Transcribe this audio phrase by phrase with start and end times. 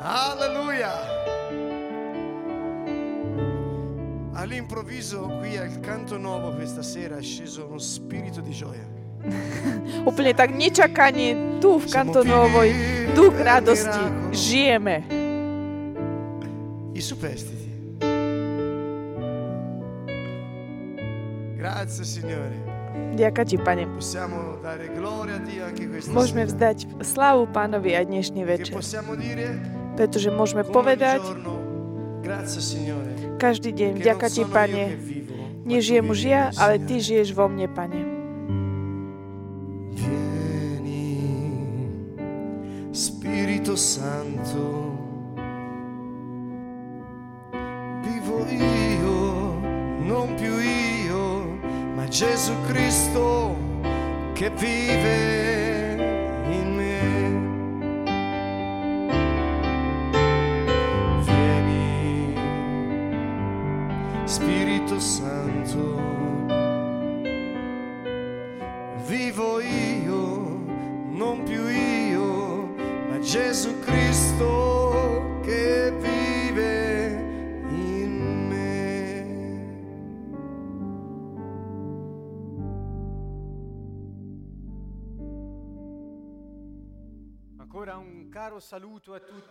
[0.00, 0.92] Alleluia.
[4.34, 8.84] All'improvviso qui al canto nuovo questa sera è sceso uno spirito di gioia.
[10.04, 12.68] Úplne tak nečakanie tu v Kantonovoj
[13.16, 14.04] duch radosti.
[14.36, 14.96] Žijeme.
[16.92, 17.96] I superstiti.
[21.56, 22.73] Grazie Signore.
[23.14, 23.86] Ďaká ti, Pane.
[26.10, 28.74] Môžeme vzdať slávu Pánovi aj dnešný večer.
[29.94, 31.22] Pretože môžeme povedať
[33.38, 34.84] každý deň, non ti, Pane.
[35.64, 38.00] Nežijem už ja, ale ty žiješ vo mne, Pane.
[42.94, 44.93] Spirito Santo,
[52.44, 53.56] Gesù Cristo
[54.34, 55.33] che vive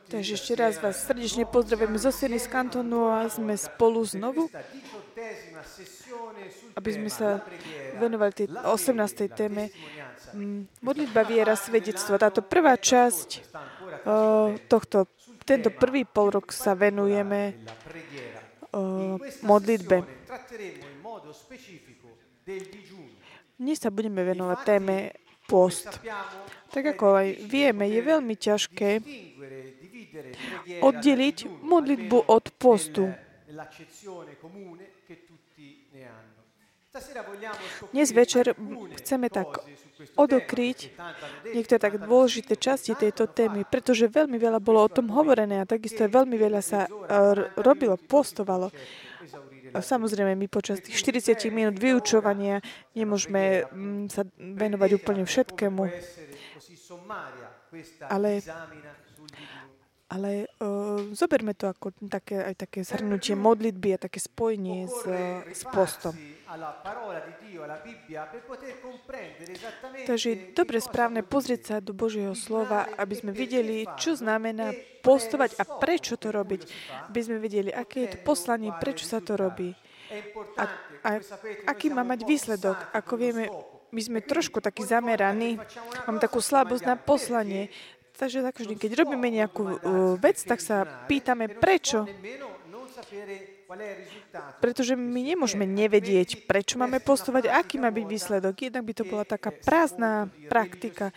[0.10, 4.46] Takže ešte raz vás srdečne pozdravujem zo Seny z kantonu a sme spolu znovu,
[6.78, 7.42] aby sme sa
[7.98, 8.94] venovali tej la 18.
[8.94, 9.64] fede, la téme
[10.38, 12.22] mm, modlitba, viera, svedectvo.
[12.22, 13.50] Táto prvá časť
[14.70, 15.10] tohto,
[15.42, 17.58] tento prvý pol rok sa venujeme
[19.42, 20.06] modlitbe.
[23.58, 24.98] Dnes sa budeme venovať téme
[25.50, 25.90] post.
[26.74, 28.90] Tak ako aj vieme, je veľmi ťažké
[30.82, 33.14] oddeliť modlitbu od postu.
[37.94, 38.58] Dnes večer
[39.02, 39.62] chceme tak
[40.18, 40.94] odokryť
[41.54, 46.06] niektoré tak dôležité časti tejto témy, pretože veľmi veľa bolo o tom hovorené a takisto
[46.06, 46.90] veľmi veľa sa e,
[47.58, 48.70] robilo, postovalo.
[49.74, 52.62] Samozrejme, my počas tých 40 minút vyučovania
[52.94, 55.82] nemôžeme mm, sa venovať úplne všetkému,
[58.06, 58.42] Ale-
[60.14, 65.02] ale uh, zoberme to ako také, aj také zhrnutie modlitby a také spojenie s,
[65.50, 66.14] s postom.
[70.06, 74.70] Takže je dobre správne pozrieť sa do Božieho slova, aby sme videli, čo znamená
[75.02, 76.62] postovať a prečo to robiť.
[77.10, 79.74] Aby sme vedeli, aké je to poslanie, prečo sa to robí.
[80.62, 80.64] A,
[81.02, 81.10] a
[81.74, 82.78] aký má mať výsledok.
[82.94, 83.50] Ako vieme,
[83.90, 85.58] my sme trošku takí zameraní,
[86.06, 87.74] máme takú slabosť na poslanie.
[88.14, 89.78] Takže tak vždy, keď robíme nejakú uh,
[90.22, 92.06] vec, tak sa pýtame, prečo.
[94.62, 98.54] Pretože my nemôžeme nevedieť, prečo máme postovať, aký má byť výsledok.
[98.70, 101.10] Jednak by to bola taká prázdna praktika,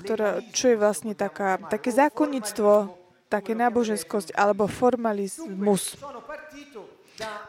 [0.00, 2.98] ktorá, čo je vlastne taká, také zákonnictvo,
[3.30, 5.94] také náboženskosť alebo formalizmus.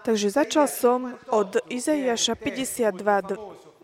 [0.03, 2.91] Takže začal som od Izaiáša 52,
[3.23, 3.39] d-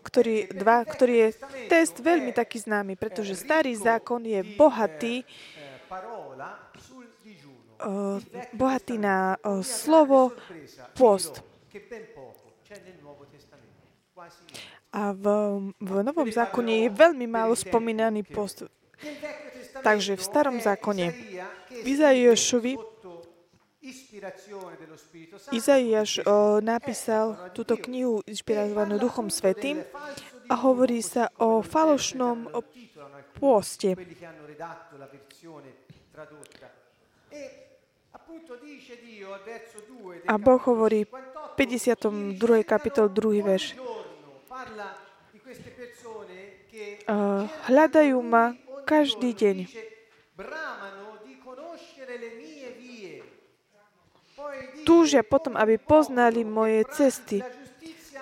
[0.08, 1.30] ktorý, 2, ktorý je
[1.68, 5.28] test veľmi taký známy, pretože starý zákon je bohatý,
[7.84, 8.24] uh,
[8.56, 10.32] bohatý na uh, slovo
[10.96, 11.44] post.
[14.96, 15.26] A v,
[15.78, 18.66] v Novom zákone je veľmi málo spomínaný post.
[19.84, 21.14] Takže v starom zákone,
[21.86, 22.82] Izaiášovi,
[25.52, 29.80] Izaiáš o, napísal túto knihu inšpirovanú Duchom Svetým
[30.52, 32.52] a hovorí sa o falošnom
[33.40, 33.96] pôste.
[40.28, 41.12] A Boh hovorí v
[41.56, 42.64] 52.
[42.68, 43.40] kapitol 2.
[43.44, 43.66] verš.
[47.72, 49.58] Hľadajú ma každý deň.
[54.88, 57.44] Túžia potom, aby poznali moje cesty.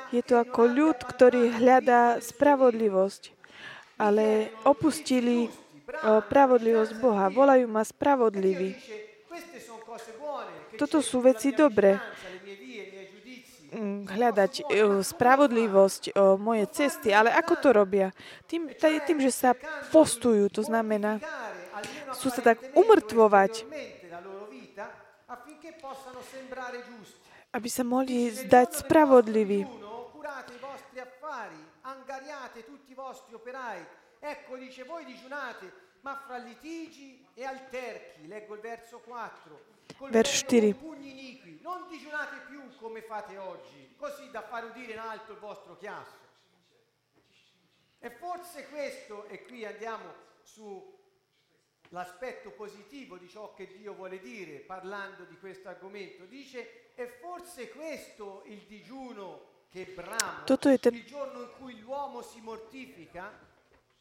[0.10, 3.30] Je to ako ľud, ktorý hľadá spravodlivosť,
[4.02, 5.46] ale opustili
[6.02, 7.30] spravodlivosť Boha.
[7.30, 8.74] Volajú ma spravodlivý.
[10.76, 12.02] Toto sú veci dobré.
[13.76, 18.16] Mm, Hľadať uh, spravodlivosť, moje cesty, ale ako to robia?
[18.48, 19.52] Tým, tým, že sa
[19.92, 21.20] postujú, to znamená,
[22.16, 23.68] sú sa tak umrtvovať,
[27.56, 29.64] aby sa mohli zdať spravodliví.
[30.12, 33.86] curate i vostri affari, angariate tutti i vostri operai.
[34.20, 39.60] Ecco, dice, voi digiunate, ma fra litigi e alterchi, leggo il verso 4,
[40.10, 40.80] Verš colpendo 4.
[40.80, 45.32] con pugni iniqui, non digiunate più come fate oggi, così da fare udire in alto
[45.34, 46.24] il vostro chiasso.
[48.00, 50.14] E forse questo, e qui andiamo
[51.96, 57.70] sull'aspetto positivo di ciò che Dio vuole dire parlando di questo argomento, dice, è forse
[57.70, 63.32] questo il digiuno che brama, il giorno in cui l'uomo si mortifica,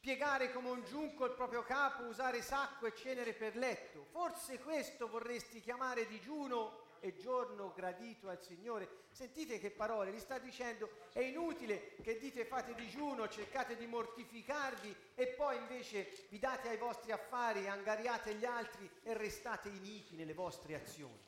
[0.00, 4.06] piegare come un giunco il proprio capo, usare sacco e cenere per letto.
[4.10, 8.88] Forse questo vorresti chiamare digiuno e giorno gradito al Signore.
[9.10, 14.96] Sentite che parole, gli sta dicendo è inutile che dite fate digiuno, cercate di mortificarvi
[15.14, 20.32] e poi invece vi date ai vostri affari, angariate gli altri e restate iniqui nelle
[20.32, 21.20] vostre azioni.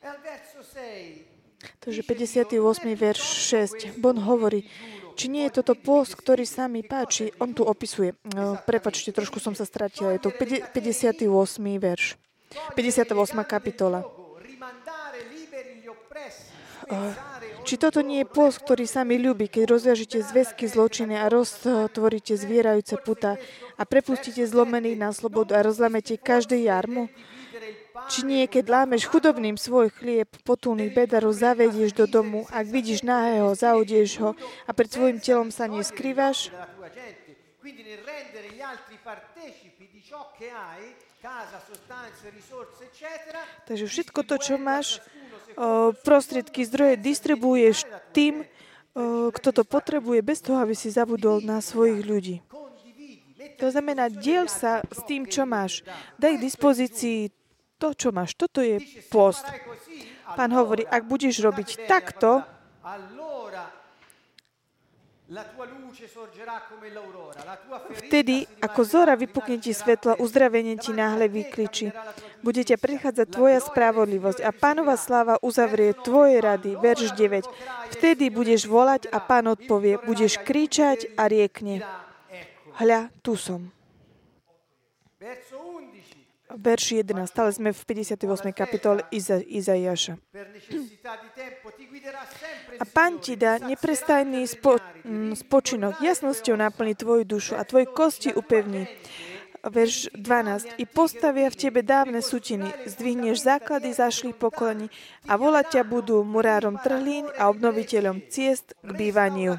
[0.00, 1.36] E al verso 6
[1.78, 2.94] Takže 58.
[2.94, 3.98] verš 6.
[3.98, 4.62] Bon hovorí,
[5.18, 8.14] či nie je toto post, ktorý sa mi páči, on tu opisuje.
[8.62, 10.14] Prepačte, trošku som sa stratila.
[10.14, 11.26] Je to 50 58.
[11.82, 12.27] verš.
[12.74, 13.44] 58.
[13.44, 14.04] kapitola.
[16.88, 17.12] Eh,
[17.68, 22.32] Či toto nie je post, ktorý sa mi ľúbi, keď rozviažete zväzky zločiny a roztvoríte
[22.32, 23.36] zvierajúce puta
[23.76, 27.12] a prepustíte zlomených na slobodu a rozlamete každé jarmu?
[28.08, 33.52] Či nie, keď lámeš chudobným svoj chlieb, potulných bedarov zavedieš do domu, ak vidíš nahého,
[33.52, 34.30] zaudieš ho
[34.64, 36.48] a pred svojim telom sa neskrývaš?
[43.66, 45.02] Takže všetko to, čo máš,
[46.06, 47.82] prostriedky, zdroje, distribuuješ
[48.14, 48.46] tým,
[49.34, 52.36] kto to potrebuje, bez toho, aby si zabudol na svojich ľudí.
[53.58, 55.82] To znamená, diel sa s tým, čo máš.
[56.14, 57.18] Daj k dispozícii
[57.74, 58.38] to, čo máš.
[58.38, 58.78] Toto je
[59.10, 59.42] post.
[60.38, 62.46] Pán hovorí, ak budeš robiť takto,
[68.00, 71.92] vtedy, ako zora vypukne ti svetlo, uzdravenie ti náhle vykričí.
[72.40, 76.80] Bude ťa prichádzať tvoja spravodlivosť a pánova sláva uzavrie tvoje rady.
[76.80, 77.44] Verš 9.
[78.00, 80.00] Vtedy budeš volať a pán odpovie.
[80.00, 81.84] Budeš kričať a riekne.
[82.80, 83.68] Hľa, tu som.
[86.56, 87.28] Verso 11, Verš 11.
[87.28, 88.56] Stále sme v 58.
[88.56, 90.16] kapitole Iza, Izaiáša.
[92.78, 98.32] A pán ti dá neprestajný spo, mm, spočinok, jasnosťou naplní tvoju dušu a tvoje kosti
[98.32, 98.88] upevní.
[99.58, 100.78] Verš 12.
[100.78, 104.86] I postavia v tebe dávne sutiny, zdvihneš základy zašlých pokolení
[105.26, 109.58] a volať ťa budú murárom trhlín a obnoviteľom ciest k bývaniu.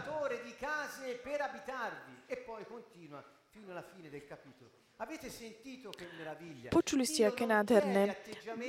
[5.00, 5.59] Avete sentito?
[6.70, 8.16] Počuli ste, aké nádherné.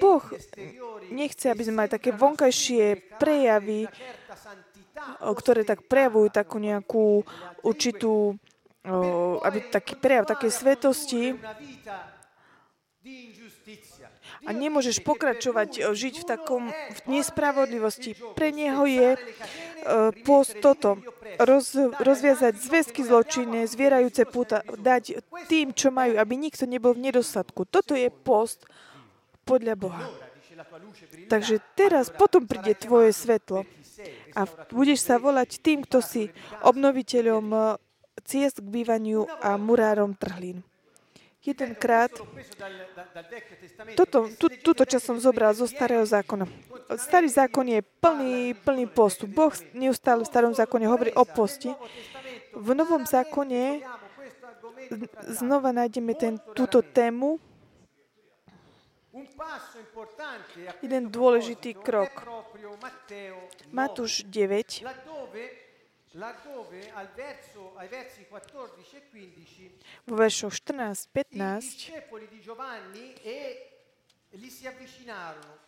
[0.01, 0.25] Boh
[1.13, 3.91] nechce, aby sme mali také vonkajšie prejavy,
[5.21, 7.25] ktoré tak prejavujú takú nejakú
[7.67, 8.37] určitú,
[9.45, 11.37] aby taký prejav, také svetosti
[14.47, 18.17] a nemôžeš pokračovať il žiť v takom v nespravodlivosti.
[18.37, 20.97] Pre neho je uh, post toto,
[21.37, 25.21] roz, rozviazať zväzky zločinné, zvierajúce puta, dať
[25.51, 27.69] tým, čo majú, aby nikto nebol v nedostatku.
[27.69, 28.65] Toto je post
[29.45, 30.07] podľa Boha.
[31.29, 33.65] Takže teraz potom príde tvoje svetlo
[34.37, 36.33] a budeš sa volať tým, kto si
[36.65, 37.77] obnoviteľom uh,
[38.25, 40.65] ciest k bývaniu a murárom trhlín.
[41.41, 42.13] Jedenkrát
[43.97, 46.45] Toto, tu, túto časť som zobral zo starého zákona.
[47.01, 49.25] Starý zákon je plný, plný postu.
[49.25, 51.73] Boh neustále v starom zákone hovorí o posti.
[52.53, 53.81] V Novom zákone
[55.33, 57.41] znova nájdeme ten, túto tému.
[60.85, 62.13] Jeden dôležitý krok.
[62.13, 64.87] è proprio Matteo 9, Matúš 9,
[66.13, 69.71] laddove, al verso, ai versi 14 e 15
[70.05, 73.71] vo veršoch 14, i 15, discepoli di Giovanni e
[74.31, 75.59] gli si avvicinarono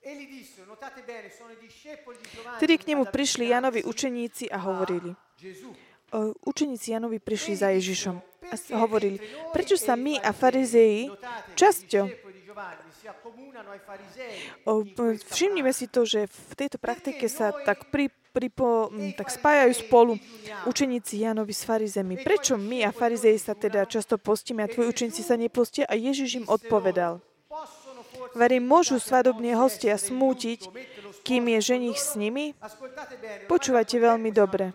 [0.00, 3.46] e gli dissero, notate bene, sono i discepoli di Giovanni Tedy k nemu ad prišli
[3.46, 5.10] Janovi avvicinarsi učeníci a hovorili.
[5.10, 5.70] a Gesù.
[6.10, 8.16] O, Učeníci Janovi prišli za Ježišom
[8.50, 9.20] a s- hovorili,
[9.52, 11.10] prečo sa my a farizei
[11.54, 12.06] časťou
[14.64, 18.86] O, p- Všimnime si to, že v tejto praktike sa tak, pri, pripo,
[19.18, 20.12] tak spájajú spolu
[20.70, 22.14] učeníci Janovi s farizemi.
[22.22, 25.90] Prečo my a farizei sa teda často postíme a tvoji učeníci sa nepostia?
[25.90, 27.18] A Ježiš im odpovedal.
[28.38, 30.70] Verím, môžu svadobní hostia smútiť,
[31.26, 32.54] kým je ženich s nimi?
[33.50, 34.70] Počúvajte veľmi dobre.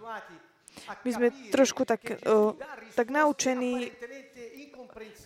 [1.07, 2.57] My sme trošku tak, o,
[2.97, 3.93] tak naučení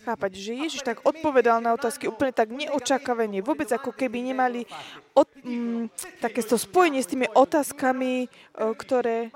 [0.04, 4.64] chápať, že Ježiš tak odpovedal na otázky úplne tak neočakávanie, vôbec ako keby nemali
[5.12, 5.92] od, mm,
[6.24, 9.28] takéto spojenie s tými otázkami, o, ktoré,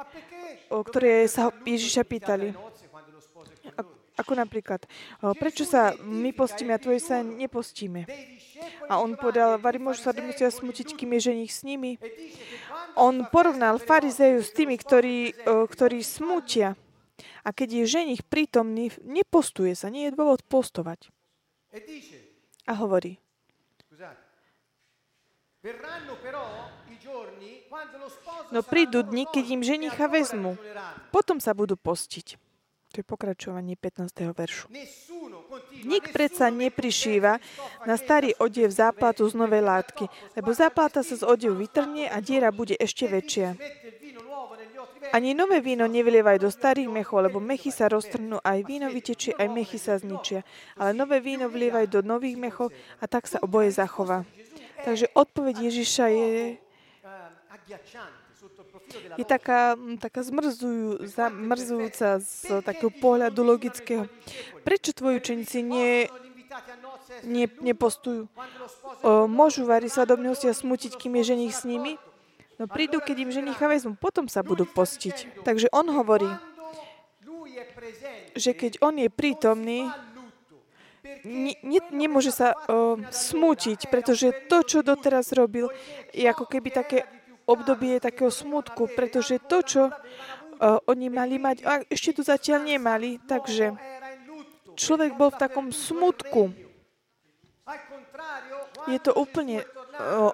[0.72, 2.56] o, ktoré sa Ježiša pýtali.
[4.16, 4.84] Ako napríklad,
[5.25, 8.04] o, prečo sa my postíme a tvoje sa nepostíme?
[8.87, 11.99] A on povedal, vari môžu sa musia smutiť, kým je ženich s nimi.
[12.94, 16.78] On porovnal farizeju s tými, ktorí, ktorí smutia.
[17.45, 21.12] A keď je ženich prítomný, nepostuje sa, nie je dôvod postovať.
[22.66, 23.19] A hovorí,
[28.50, 30.59] no prídu dni, keď im ženicha vezmu.
[31.14, 32.38] Potom sa budú postiť.
[32.92, 34.37] To je pokračovanie 15.
[34.37, 34.69] veršu.
[35.88, 37.40] Nik predsa neprišíva
[37.88, 42.52] na starý odev záplatu z novej látky, lebo záplata sa z odevu vytrnie a diera
[42.52, 43.57] bude ešte väčšia.
[45.12, 49.49] Ani nové víno nevylievaj do starých mechov, lebo mechy sa roztrhnú, aj víno vytečie, aj
[49.52, 50.40] mechy sa zničia.
[50.81, 54.25] Ale nové víno vlievaj do nových mechov a tak sa oboje zachová.
[54.83, 56.57] Takže odpoveď Ježiša je,
[59.21, 64.09] je taká, mm, taká zmrzujú, zamrzujúca z takého pohľadu logického.
[64.64, 66.09] Prečo tvoji učeníci nie,
[67.23, 68.26] nie, nepostujú?
[69.04, 72.00] O, môžu vari svadobnosti a smutiť, kým je ženich s nimi?
[72.62, 75.42] No prídu, keď im ženicha vezmu, potom sa budú postiť.
[75.42, 76.31] Takže on hovorí,
[78.38, 79.90] že keď on je prítomný,
[81.26, 85.75] ne, ne, nemôže sa o, smútiť, pretože to, čo doteraz robil,
[86.14, 87.02] je ako keby také
[87.50, 89.92] obdobie takého smutku, pretože to, čo o,
[90.87, 93.75] oni mali mať, a ešte tu zatiaľ nemali, takže
[94.78, 96.54] človek bol v takom smutku.
[98.87, 99.66] Je to úplne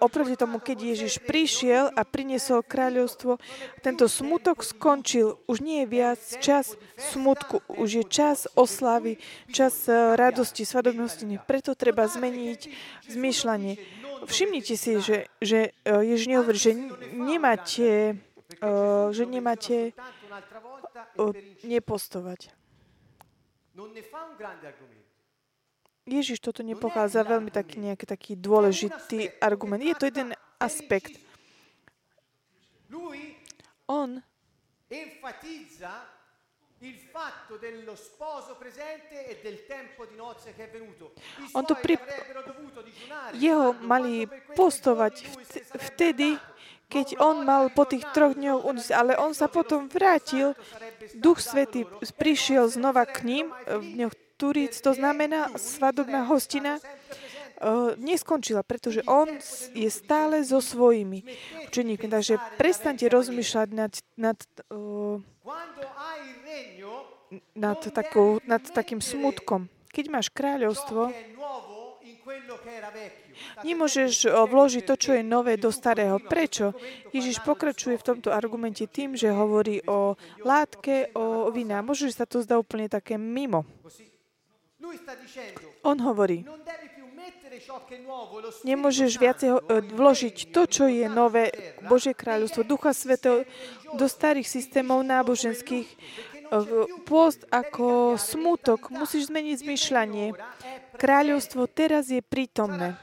[0.03, 3.39] oproti tomu, keď Ježiš prišiel a priniesol kráľovstvo,
[3.81, 5.39] tento smutok skončil.
[5.47, 9.21] Už nie je viac čas smutku, už je čas oslavy,
[9.53, 11.25] čas e, radosti, svadobnosti.
[11.45, 12.61] Preto treba zmeniť
[13.13, 13.73] zmýšľanie.
[14.27, 16.73] Všimnite si, že, že e, Ježiš nehovorí, že
[17.15, 18.19] nemáte,
[19.13, 19.93] že nemáte
[21.63, 22.59] nepostovať.
[23.79, 24.98] non ne fa un grande argomento
[26.09, 29.85] Ježiš toto nepochádza veľmi taký nejaký taký dôležitý argument.
[29.85, 31.21] Je to jeden aspekt.
[33.89, 34.23] On
[34.91, 35.05] e
[41.55, 41.99] On to suoi pri-
[43.35, 45.15] jeho mali postovať
[45.93, 46.39] vtedy,
[46.89, 50.55] keď on mal po tých troch dňoch odísť, ale on sa potom vrátil,
[51.19, 51.85] Duch Svetý
[52.17, 59.27] prišiel znova k ním v dňoch Turíc, to znamená svadobná hostina uh, neskončila, pretože on
[59.75, 61.27] je stále so svojimi
[61.67, 62.07] učeníkmi.
[62.07, 64.39] Takže prestaňte rozmýšľať nad, nad,
[64.71, 64.99] regno
[67.55, 69.69] nad, takou, nad takým smutkom.
[69.93, 71.13] Keď máš kráľovstvo.
[73.65, 76.21] Nemôžeš o, vložiť to, čo je nové do starého.
[76.21, 76.77] Prečo?
[77.15, 81.81] Ježiš pokračuje v tomto argumente tým, že hovorí o látke, o vína.
[81.81, 83.65] Možno, že sa to zdá úplne také mimo.
[85.83, 86.47] On hovorí,
[88.63, 89.51] nemôžeš viacej
[89.91, 91.51] vložiť to, čo je nové,
[91.91, 93.43] Božie kráľovstvo, Ducha Svetého,
[93.99, 95.89] do starých systémov náboženských.
[96.49, 98.89] O, Pôst ako smutok.
[98.89, 100.27] Musíš zmeniť zmyšľanie.
[100.97, 102.97] Kráľovstvo teraz je prítomné.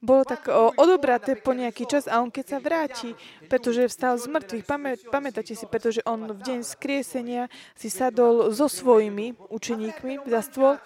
[0.00, 0.48] Bolo tak
[0.80, 3.12] odobraté po nejaký čas a on keď sa vráti,
[3.52, 8.66] pretože vstal z mŕtvych, pamä, pamätáte si, pretože on v deň skriesenia si sadol so
[8.66, 10.80] svojimi učeníkmi za stôl,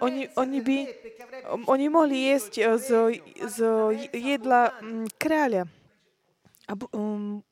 [0.00, 0.78] oni, oni by,
[1.70, 2.88] oni mohli jesť e, z,
[3.46, 3.58] z
[4.10, 4.74] jedla
[5.20, 5.70] kráľa.
[6.70, 7.42] A um,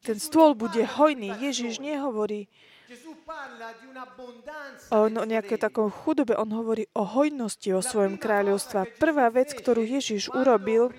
[0.00, 1.34] ten stôl bude hojný.
[1.42, 2.48] Ježiš nehovorí
[2.90, 8.98] Un'abbondanza o no, nejakej takom chudobe, on hovorí o hojnosti o svojom kráľovstve.
[8.98, 10.90] Prvá vec, ktorú Ježiš urobil,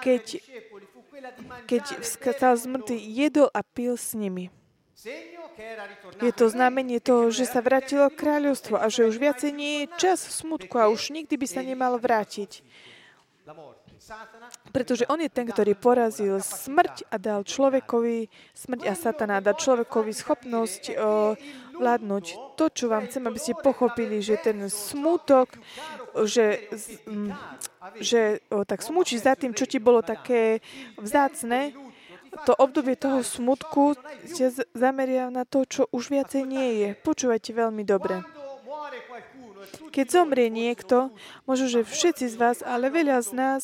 [0.00, 0.40] keď,
[1.68, 4.48] keď vstal z mŕtvych, jedol a pil s nimi.
[6.22, 10.24] Je to znamenie toho, že sa vrátilo kráľovstvo a že už viacej nie je čas
[10.24, 12.64] v smutku a už nikdy by sa nemal vrátiť.
[14.72, 20.12] Pretože on je ten, ktorý porazil smrť a dal človekovi, smrť a satana, dal človekovi
[20.12, 20.92] schopnosť o,
[21.78, 22.24] vládnuť.
[22.58, 25.54] To, čo vám chcem, aby ste pochopili, že ten smutok,
[26.24, 27.30] že, z- m,
[28.00, 30.64] že o, tak smúčiš za tým, čo ti bolo také
[30.98, 31.72] vzácne,
[32.48, 33.92] to obdobie toho smutku
[34.24, 36.88] z- zameria na to, čo už viacej nie je.
[36.96, 38.24] Počúvajte veľmi dobre.
[39.92, 41.14] Keď zomrie niekto,
[41.46, 43.62] možno, že všetci z vás, ale veľa z nás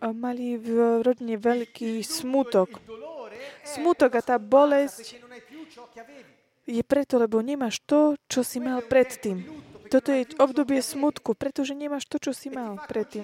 [0.00, 2.80] a, mali v rodine veľký smutok.
[3.66, 5.20] Smutok a tá bolesť
[6.66, 9.46] je preto, lebo nemáš to, čo si mal predtým.
[9.86, 13.22] Toto je obdobie smutku, pretože nemáš to, čo si mal predtým.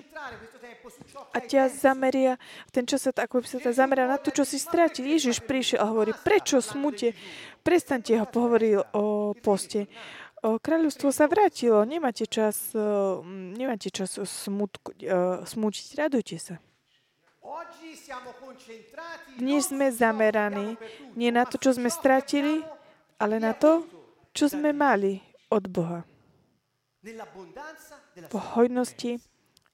[1.34, 2.38] A ťa zameria,
[2.70, 5.10] ten čas sa, ako sa ťa zameral na to, čo si strátil.
[5.10, 7.18] Ježiš prišiel a hovorí, prečo smute?
[7.66, 9.90] Prestaňte ho, pohovoril o poste.
[10.42, 12.74] Kráľovstvo sa vrátilo, nemáte čas,
[13.54, 16.58] nemáte čas smutku, o, smútiť, radujte sa.
[19.38, 22.58] Dnes sme zameraní perduto, nie na to, čo sme stratili,
[23.22, 23.86] ale na to,
[24.34, 26.02] čo sme mali od Boha.
[28.26, 29.22] V hojnosti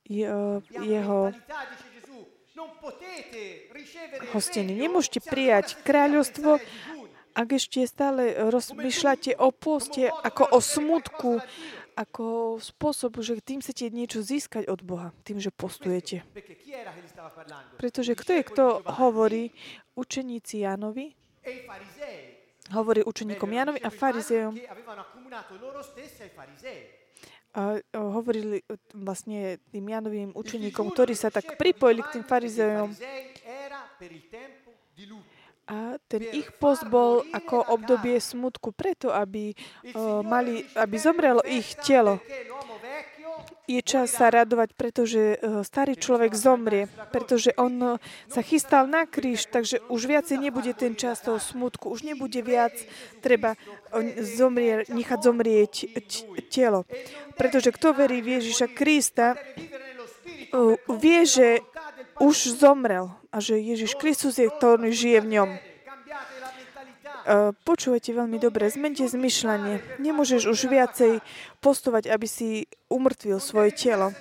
[0.09, 1.33] Abbiamo jeho
[4.33, 4.73] hostiny.
[4.77, 6.61] Nemôžete prijať kráľovstvo,
[7.35, 11.33] ak ešte stále rozmýšľate o poste ako o smutku,
[11.99, 16.23] ako spôsob, že tým chcete niečo získať od Boha, tým, že postujete.
[17.75, 19.51] Pretože kto je, kto hovorí
[19.99, 21.19] učeníci Jánovi,
[22.71, 24.55] hovorí učeníkom Jánovi a farizejom
[27.59, 28.61] a hovorili
[28.93, 32.93] vlastne tým Jánovým Il učeníkom, ktorí sa tak pripojili k tým farizejom.
[35.69, 39.53] A ten ich post bol ako obdobie smutku preto, aby,
[39.85, 42.25] Signore mali, aby "Bene, zomrelo ich telo.
[43.69, 48.01] Je čas sa radovať, pretože eh, starý človek zomrie, pretože on eh,
[48.33, 52.73] sa chystal na kríž, takže už viacej nebude ten čas toho smutku, už nebude viac
[53.21, 53.61] treba
[54.25, 55.73] zomrie, nechať zomrieť
[56.49, 56.89] telo.
[57.37, 59.37] Pretože kto verí v Ježiša Krista,
[60.89, 61.61] vie, že
[62.25, 65.51] už zomrel a že Ježiš Kristus je, ktorý žije v ňom.
[67.29, 70.01] Eh, Počúvajte veľmi dobre, zmente zmyšľanie.
[70.01, 71.21] Nemôžeš už viacej
[71.61, 74.17] postovať, aby si umrtvil svoje telo.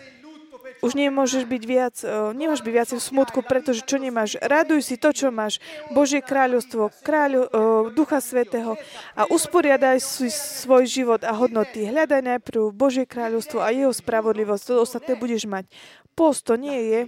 [0.83, 4.35] Už nemôžeš byť viac, eh, nemáš byť viacej v smutku, pretože čo nemáš?
[4.43, 5.63] Raduj si to, čo máš.
[5.95, 7.49] Božie kráľovstvo, kráľu, eh,
[7.95, 8.75] Ducha Svetého
[9.15, 11.87] a usporiadaj si svoj život a hodnoty.
[11.87, 14.63] Hľadaj najprv Božie kráľovstvo a jeho spravodlivosť.
[14.67, 15.71] To ostatné budeš mať.
[16.11, 16.99] Post to nie je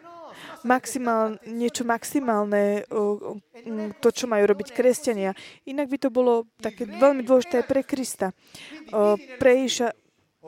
[0.00, 0.32] No,
[0.64, 2.88] maximál, niečo maximálne,
[4.00, 5.36] to, čo majú robiť kresťania.
[5.68, 8.32] Inak by to bolo také veľmi dôležité pre Krista.
[9.38, 9.92] Pre Ježiša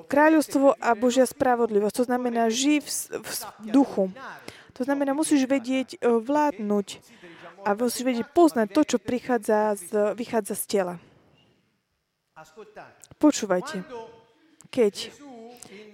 [0.05, 1.97] kráľovstvo a Božia spravodlivosť.
[1.97, 3.31] To znamená, živ v,
[3.73, 4.13] duchu.
[4.77, 7.01] To znamená, musíš vedieť vládnuť
[7.65, 10.95] a musíš vedieť poznať to, čo prichádza z, vychádza z tela.
[13.17, 13.81] Počúvajte.
[14.69, 14.95] Keď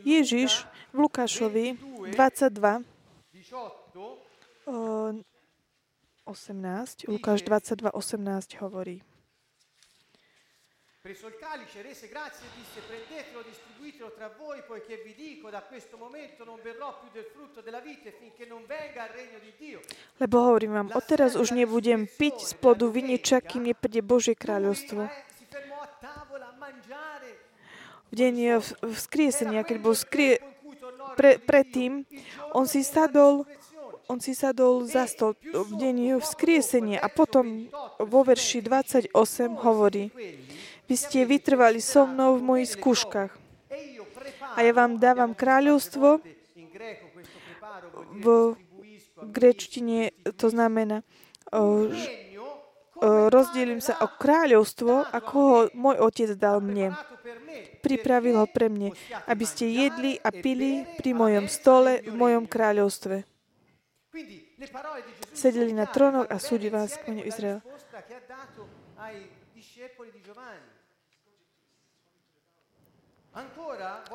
[0.03, 1.67] Ježiš v Lukášovi
[2.11, 2.92] 22
[3.53, 4.17] 18
[4.65, 5.13] o,
[6.25, 9.03] 18, Lukáš 22, 18 hovorí.
[11.03, 15.61] Preso il calice, rese grazie e disse prendetelo, distribuitelo tra voi, poiché vi dico da
[15.61, 19.53] questo momento non berrò più del frutto della vite finché non venga il regno di
[19.59, 19.81] Dio.
[20.17, 25.11] Lebo hovorím vám, odteraz už nebudem piť z plodu viniča, kým nepríde Božie kráľovstvo.
[25.11, 25.11] Eh,
[26.57, 27.31] mangiare.
[28.09, 28.35] V deň
[28.95, 30.39] vzkriesenia, keď bol skrie,
[31.17, 32.07] pre, predtým,
[32.53, 33.45] on si sadol,
[34.09, 37.69] on si sadol za stôl v deň vzkriesenia a potom
[38.01, 39.13] vo verši 28
[39.63, 40.11] hovorí,
[40.87, 43.33] vy ste vytrvali so mnou v mojich skúškach
[44.53, 46.21] a ja vám dávam kráľovstvo
[48.21, 48.27] v
[49.23, 51.01] grečtine, to znamená,
[53.03, 56.95] o, rozdielim sa o kráľovstvo, ako ho môj otec dal mne.
[57.83, 58.95] Pripravil ho pre mne,
[59.27, 63.27] aby ste jedli a pili pri mojom stole v mojom kráľovstve.
[65.35, 67.59] Sedeli na trónoch a súdi vás, kone Izrael.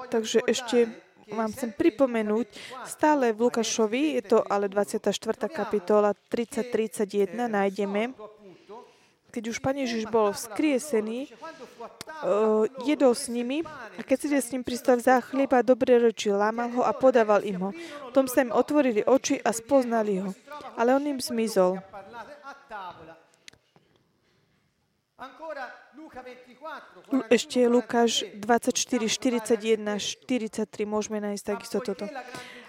[0.08, 0.88] Takže ešte
[1.28, 5.12] vám chcem pripomenúť, Luca 24, stále v Lukášovi, je to ale 24.
[5.52, 8.16] kapitola 30-31, nájdeme,
[9.32, 14.64] keď už Pane Ježiš bol vzkriesený, uh, jedol s nimi a keď sedel s ním
[14.64, 17.70] pri stole vzal chlieba, dobre reči, lámal ho a podával im ho.
[18.16, 20.32] Tom sa im otvorili oči a spoznali ho.
[20.80, 21.78] Ale on im zmizol.
[21.92, 23.14] parlate a tavola.
[25.18, 25.66] Ancora
[25.98, 32.06] Luca 24, Lu- Ešte Lukáš 24, 41, 43, môžeme nájsť takisto toto.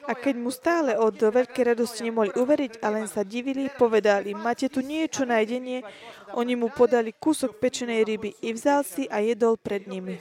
[0.08, 4.72] A keď mu stále od veľkej radosti nemohli uveriť a len sa divili, povedali, máte
[4.72, 5.84] tu niečo na jedenie?
[6.32, 10.16] Oni mu podali kúsok pečenej ryby i vzal si a jedol pred nimi.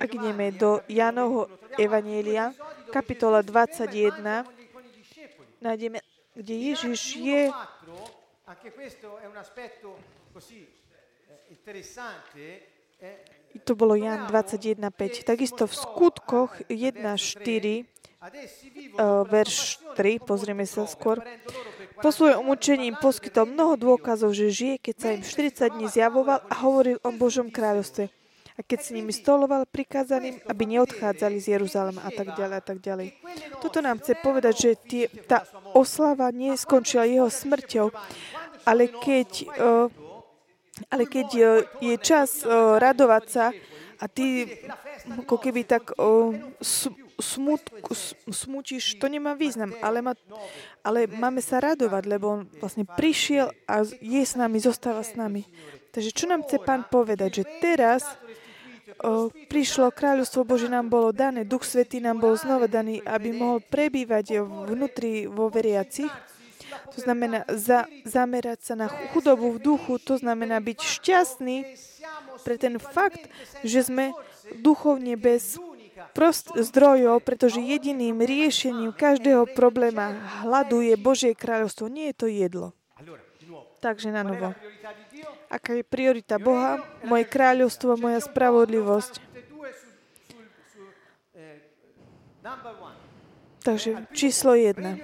[0.00, 2.44] Ak ideme do al Jánovho capitolo 1, troviamo Evanielia,
[2.88, 5.48] kapitola Gesù si ferma e 21, mangia con i- con i discepoli.
[5.60, 5.98] nájdeme,
[6.32, 7.96] kde Ježiš je 1:4,
[8.48, 9.96] anche questo è un aspetto
[10.32, 12.44] così eh, interessante.
[13.00, 15.26] eh, To bolo Jan 21.5.
[15.26, 17.02] Takisto v skutkoch 1.4,
[18.20, 21.18] ad essi eh, vivono con la verš compassione 3, con pozrieme sa skôr,
[22.00, 26.40] po svojom umúčení im poskytol mnoho dôkazov, že žije, keď sa im 40 dní zjavoval
[26.48, 28.08] a hovoril o Božom kráľovstve.
[28.56, 32.78] A keď s nimi stoloval, prikázal aby neodchádzali z Jeruzalema a tak ďalej a tak
[32.84, 33.08] ďalej.
[33.60, 37.88] Toto nám chce povedať, že tie, tá oslava neskončila jeho smrťou,
[38.68, 39.88] ale keď, uh,
[40.88, 41.48] ale keď uh,
[41.82, 43.52] je čas uh, radovať sa
[44.00, 44.48] a ty
[45.10, 46.32] ako keby tak uh,
[47.20, 47.92] smutku,
[48.32, 50.16] smutíš, to nemá význam, ale, má,
[50.80, 55.44] ale máme sa radovať, lebo on vlastne prišiel a je s nami, zostáva s nami.
[55.92, 57.42] Takže čo nám chce pán povedať?
[57.42, 58.02] Že teraz
[59.48, 64.42] prišlo kráľovstvo Bože nám bolo dané, Duch Svetý nám bol znova daný, aby mohol prebývať
[64.44, 66.10] vnútri vo veriacich.
[66.94, 71.56] To znamená za, zamerať sa na chudobu v duchu, to znamená byť šťastný
[72.42, 73.26] pre ten fakt,
[73.62, 74.12] že sme
[74.58, 75.60] duchovne bez
[76.16, 81.92] prost zdrojov, pretože jediným riešením každého probléma hladu je Božie kráľovstvo.
[81.92, 82.68] Nie je to jedlo.
[83.80, 84.52] Takže na novo.
[85.48, 86.84] Aká je priorita Boha?
[87.02, 89.18] Moje kráľovstvo, moja spravodlivosť.
[93.60, 94.96] Takže číslo jedna.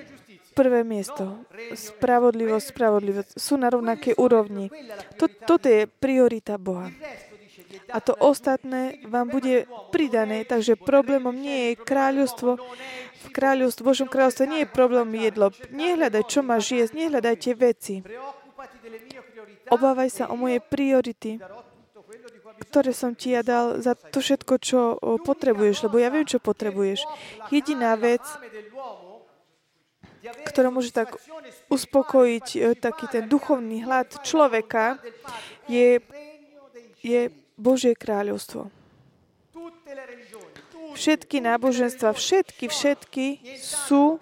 [0.56, 1.44] Prvé miesto.
[1.76, 3.30] Spravodlivosť, spravodlivosť.
[3.36, 4.72] Sú na rovnakej úrovni.
[5.20, 6.88] Toto je priorita Boha
[7.92, 10.42] a to ostatné vám bude pridané.
[10.42, 12.50] Takže problémom nie je kráľovstvo.
[13.26, 15.50] V kráľovstve, Božom kráľovstve nie je problém jedlo.
[15.70, 17.94] Nehľadaj, čo máš jesť, nehľadajte veci.
[19.66, 21.42] Obávaj sa o moje priority,
[22.70, 24.78] ktoré som ti ja dal za to všetko, čo
[25.26, 27.02] potrebuješ, lebo ja viem, čo potrebuješ.
[27.50, 28.22] Jediná vec,
[30.46, 31.18] ktorá môže tak
[31.70, 34.98] uspokojiť e, taký ten duchovný hlad človeka,
[35.66, 35.98] je,
[37.02, 38.70] je Božie kráľovstvo.
[40.96, 43.26] Všetky náboženstva, všetky, všetky
[43.60, 44.16] sú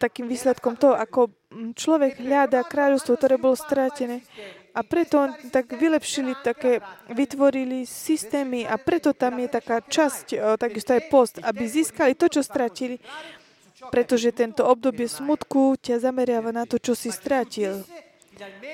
[0.00, 1.28] takým výsledkom toho, ako
[1.76, 4.24] človek hľadá kráľovstvo, ktoré bolo strátené.
[4.74, 11.02] A preto tak vylepšili, také, vytvorili systémy a preto tam je taká časť, takisto aj
[11.12, 12.98] post, aby získali to, čo stratili,
[13.88, 17.84] pretože tento obdobie smutku ťa zameriava na to, čo si stratil.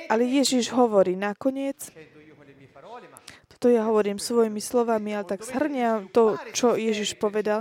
[0.08, 1.92] Ale Ježiš hovorí nakoniec,
[3.60, 7.60] to ja hovorím svojimi slovami, ale tak zhrňam to, čo Ježiš povedal.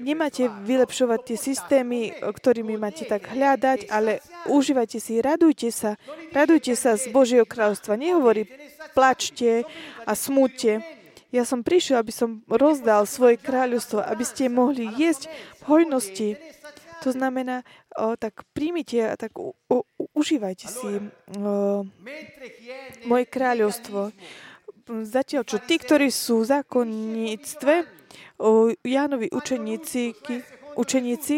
[0.00, 6.00] Nemáte vylepšovať tie systémy, ktorými máte tak hľadať, ale užívajte si, radujte sa,
[6.32, 8.00] radujte sa z Božieho kráľovstva.
[8.00, 8.48] Nehovorí,
[8.96, 9.68] plačte
[10.08, 10.80] a smúťte.
[11.28, 15.28] Ja som prišiel, aby som rozdal svoje kráľovstvo, aby ste mohli jesť
[15.60, 16.28] v hojnosti.
[17.04, 17.60] To znamená,
[18.00, 19.76] o, tak príjmite a tak u, u,
[20.16, 21.84] užívajte si o,
[23.04, 24.08] moje kráľovstvo.
[24.88, 27.74] Zatiaľ, čo tí, ktorí sú v zákonníctve,
[28.84, 30.12] Jánovi učeníci,
[30.76, 31.36] učeníci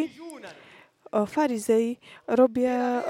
[1.25, 3.05] farizei robia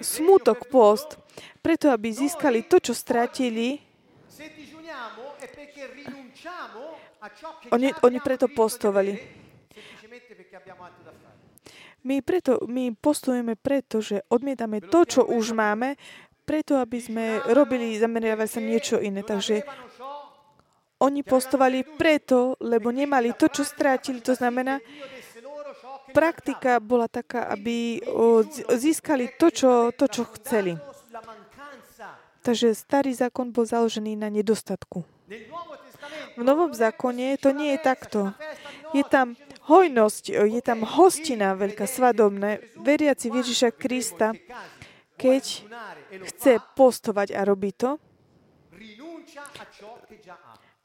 [0.00, 1.18] smutok post,
[1.60, 3.82] preto aby získali to, čo stratili.
[7.72, 9.16] Oni, oni preto postovali.
[12.04, 15.96] My, preto, my postujeme preto, že odmietame to, čo už máme,
[16.44, 19.24] preto, aby sme robili, zameriavali sa niečo iné.
[19.24, 19.64] Takže
[21.00, 24.20] oni postovali preto, lebo nemali to, čo strátili.
[24.20, 24.84] To znamená,
[26.12, 28.04] praktika bola taká, aby
[28.76, 30.76] získali to, čo, to, čo chceli.
[32.44, 35.00] Takže starý zákon bol založený na nedostatku.
[36.36, 38.20] V Novom zákone to nie je takto.
[38.92, 39.32] Je tam
[39.68, 42.60] hojnosť, je tam hostina veľká, svadobná.
[42.76, 44.36] Veriaci Ježiša Krista
[45.14, 45.44] keď
[46.34, 47.98] chce postovať a robí to,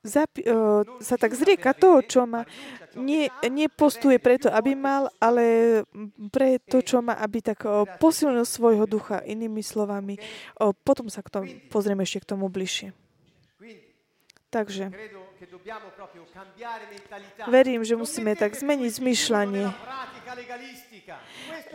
[0.06, 2.46] zapi- uh, sa tak zrieka toho, čo má.
[2.96, 5.84] Nie, nepostuje preto, aby mal, ale
[6.32, 10.18] pre to, čo má, aby tak uh, posilnil svojho ducha, inými slovami.
[10.56, 12.96] Uh, potom sa k tomu, pozrieme ešte k tomu bližšie.
[14.50, 14.90] Takže
[17.48, 19.66] verím, že musíme tak zmeniť zmyšľanie.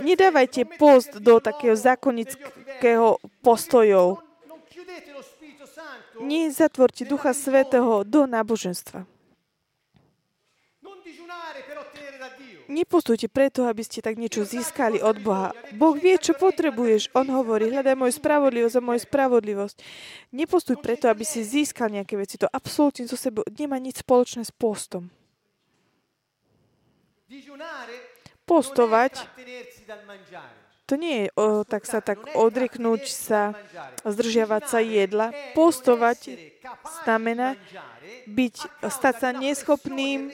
[0.01, 4.21] Nedávajte post do takého zákonického postojov.
[6.21, 9.14] Nezatvorte Ducha Svetého do náboženstva.
[12.75, 15.55] Nepostujte preto, aby ste tak niečo získali od Boha.
[15.79, 17.15] Boh vie, čo potrebuješ.
[17.15, 19.77] On hovorí, hľadaj moju spravodlivosť a moju spravodlivosť.
[20.35, 22.35] Nepostuj preto, aby si získal nejaké veci.
[22.43, 25.07] To absolútne zo sebou nemá nič spoločné s postom
[28.45, 29.25] postovať,
[30.85, 33.57] to nie je o, tak sa tak odreknúť sa,
[34.05, 35.33] zdržiavať sa jedla.
[35.57, 36.37] Postovať
[37.03, 37.57] znamená
[38.29, 38.55] byť,
[38.93, 40.29] stať sa neschopným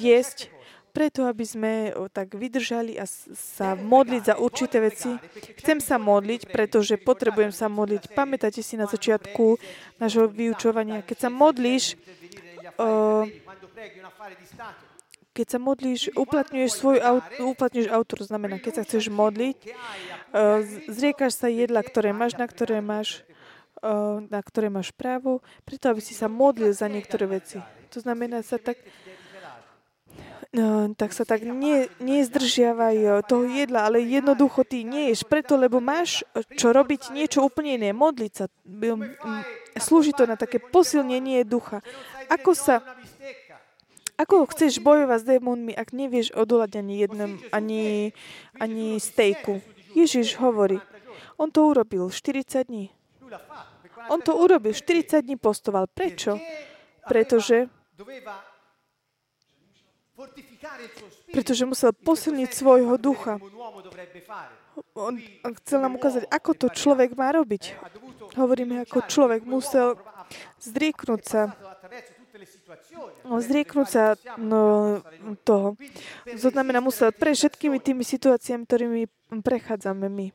[0.00, 0.48] jesť
[0.92, 1.72] preto, aby sme
[2.12, 5.16] tak vydržali a sa modliť za určité veci.
[5.58, 8.12] Chcem sa modliť, pretože potrebujem sa modliť.
[8.12, 9.56] Pamätáte si na začiatku
[9.96, 11.96] nášho vyučovania, keď sa modlíš,
[15.32, 19.56] keď sa modlíš, uplatňuješ svoj aut, uplatňuješ autor, znamená, keď sa chceš modliť,
[20.92, 23.24] zriekaš sa jedla, ktoré máš, na ktoré máš,
[24.28, 27.64] na ktoré máš právo, preto aby si sa modlil za niektoré veci.
[27.96, 28.76] To znamená sa tak,
[30.52, 35.80] No, tak sa tak nie, nezdržiavaj eh, toho jedla, ale jednoducho ty neješ preto, lebo
[35.80, 38.44] máš eh, čo robiť niečo úplne iné, modliť sa.
[39.80, 41.80] Slúži to na také posilnenie ducha.
[42.28, 42.84] Ako sa,
[44.20, 48.12] ako chceš bojovať s démonmi, ak nevieš odolať ani jednom, ani,
[48.60, 49.64] ani stejku?
[49.96, 50.76] Ježiš hovorí,
[51.40, 52.92] on to urobil 40 dní.
[53.24, 53.80] lui l'ha fatto.
[53.80, 55.88] Per 40 On to urobil, 40 dní postoval.
[55.88, 56.36] Prečo?
[57.08, 58.52] Pretože, doveva fortificare
[59.32, 60.01] il suo spirito.
[61.32, 63.40] Pretože musel posilniť svojho ducha.
[64.92, 65.14] On
[65.64, 67.76] chcel nám ukázať, ako to človek má robiť.
[68.36, 69.96] Hovoríme, ako človek musel
[70.60, 71.42] zrieknúť sa,
[73.24, 74.04] no, zrieknúť sa
[74.40, 75.00] no,
[75.44, 75.76] toho.
[76.24, 79.02] To znamená, musel pre všetkými tými situáciami, ktorými
[79.44, 80.26] prechádzame my.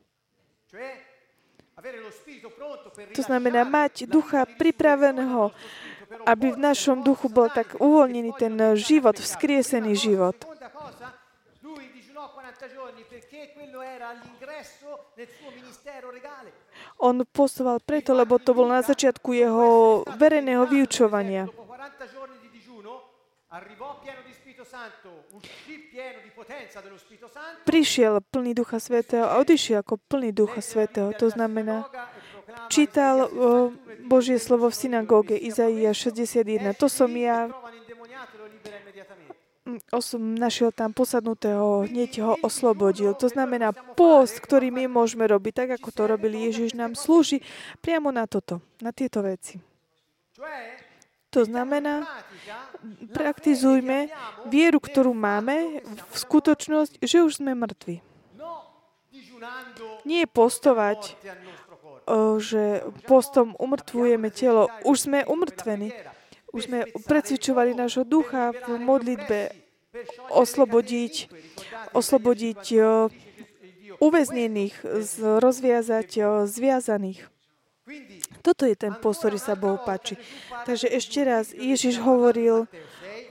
[3.14, 5.54] To znamená mať ducha pripraveného,
[6.24, 10.36] aby v našom duchu bol tak uvoľnený ten život, vzkriesený život.
[10.40, 11.06] Seconda cosa,
[11.60, 16.52] lui digiunò 40 giorni perché quello era all'ingresso nel suo ministero regale.
[17.04, 19.68] On postoval preto, lebo to bolo na začiatku jeho
[20.16, 21.44] verejného vyučovania.
[21.46, 22.92] Dopo 40 giorni di digiuno
[23.48, 27.62] arrivò pieno di Spirito Santo, uscì pieno di potenza dello Spirito Santo.
[27.64, 31.12] Prišiel plný Ducha Svetého a odišiel ako plný Ducha Svetého.
[31.16, 31.86] To znamená,
[32.68, 33.28] čítal
[34.04, 36.72] Božie slovo v synagóge Izaia 61.
[36.76, 37.52] To som ja,
[39.68, 43.12] mm, osom, našiel tam posadnutého, hneď ho oslobodil.
[43.20, 47.44] To znamená, post, ktorý my môžeme robiť, tak ako to robil Ježiš, nám slúži
[47.84, 49.60] priamo na toto, na tieto veci.
[51.28, 52.08] To znamená,
[53.12, 54.08] praktizujme
[54.48, 58.00] vieru, ktorú máme, v skutočnosť, že už sme mŕtvi.
[60.08, 61.20] Nie postovať,
[62.40, 64.72] že postom umrtvujeme telo.
[64.84, 65.92] Už sme umrtvení.
[66.48, 69.52] Už sme precvičovali nášho ducha v modlitbe
[70.32, 71.28] oslobodiť,
[71.92, 72.62] oslobodiť
[74.00, 74.74] uväznených,
[75.20, 76.08] rozviazať
[76.48, 77.20] zviazaných.
[78.44, 80.16] Toto je ten post, ktorý sa Bohu páči.
[80.68, 82.68] Takže ešte raz, Ježiš hovoril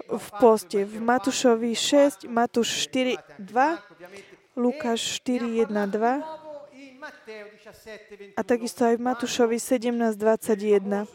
[0.09, 6.46] v poste v Matúšovi 6, Matúš 4, 2, Lukáš 4, 1, 2
[8.35, 11.07] a takisto aj v Matúšovi 17, 21.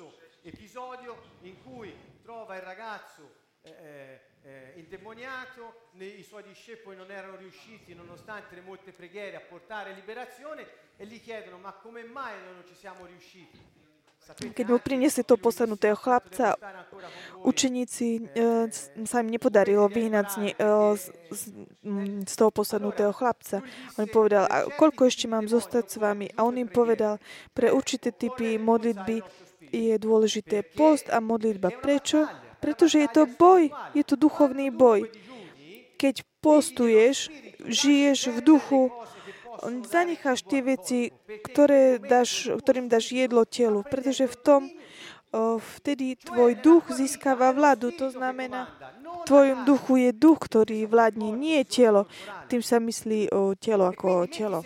[0.42, 3.28] episodio in cui trova il ragazzo
[3.60, 9.40] eh, eh, indemoniato, ne- i suoi discepoli non erano riusciti, nonostante le molte preghiere, a
[9.40, 13.58] portare liberazione e gli chiedono ma come mai noi non ci siamo riusciti?
[14.32, 16.56] Keď mu priniesli toho posadnutého chlapca,
[17.44, 18.20] učeníci e,
[19.04, 20.70] sa im nepodarilo vyhnať z, e,
[21.30, 21.42] z,
[21.84, 23.60] mm, z toho posadnutého chlapca.
[24.00, 26.32] On povedal, a koľko ešte mám zostať s vami?
[26.38, 27.20] A on im povedal,
[27.52, 29.20] pre určité typy modlitby
[29.72, 31.72] je dôležité post a modlitba.
[31.82, 32.28] Prečo?
[32.62, 35.10] Pretože je to boj, je to duchovný boj.
[35.98, 37.30] Keď postuješ,
[37.66, 38.90] žiješ v duchu,
[39.86, 41.14] zanecháš tie veci,
[41.46, 44.62] ktoré dáš, ktorým dáš jedlo telu, pretože v tom
[45.80, 47.88] vtedy tvoj duch získava vládu.
[47.96, 48.68] To znamená,
[49.00, 52.04] v tvojom duchu je duch, ktorý vládne, nie telo.
[52.52, 54.60] Tým sa myslí o telo ako o telo.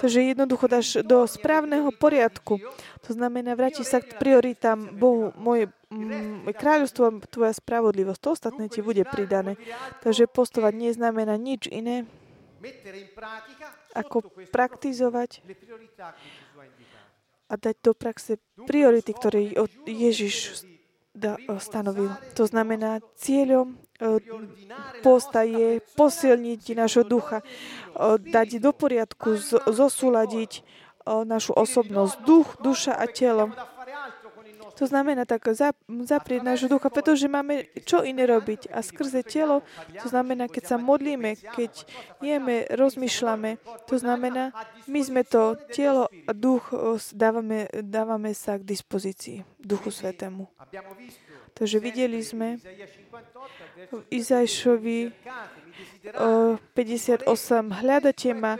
[0.00, 2.60] Takže jednoducho dáš do správneho poriadku.
[3.08, 5.32] To znamená, vráti sa k prioritám Bohu.
[5.36, 9.56] Moje mm, kráľovstvo, tvoja spravodlivosť, to ostatné ti bude pridané.
[10.04, 12.08] Takže postovať neznamená nič iné,
[13.94, 14.16] ako
[14.50, 15.30] praktizovať
[17.44, 19.52] a dať do praxe priority, ktoré
[19.84, 20.64] Ježiš
[21.62, 22.10] stanovil.
[22.34, 24.18] To znamená, cieľom o,
[25.06, 27.46] posta je posilniť nášho ducha,
[27.94, 30.66] o, dať do poriadku, z- zosúľadiť
[31.06, 33.54] o, našu osobnosť, duch, duša a telo.
[34.74, 38.74] To znamená tak zap- zaprieť nášho ducha, pretože máme čo iné robiť.
[38.74, 39.62] A skrze telo,
[40.02, 41.86] to znamená, keď sa modlíme, keď
[42.18, 44.50] jeme, rozmýšľame, to znamená,
[44.90, 46.74] my sme to telo a duch
[47.14, 50.50] dávame, dávame sa k dispozícii Duchu Svetému.
[51.54, 55.62] Takže videli sme Isaia 58 verso v Izajšovi cercatemi,
[56.18, 58.54] o, desiderate 58 hľadate ma,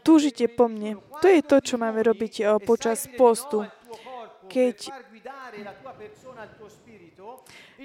[0.00, 0.96] túžite po mne.
[1.20, 3.68] To je to, čo máme robiť počas postu.
[4.46, 4.88] Keď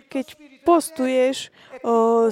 [0.10, 0.25] Keď
[0.62, 1.49] postuješ,
[1.82, 2.30] o,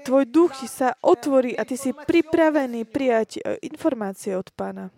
[0.00, 4.88] tvoj duch ti sa otvorí a ty si pripravený prijať e, informácie od pána.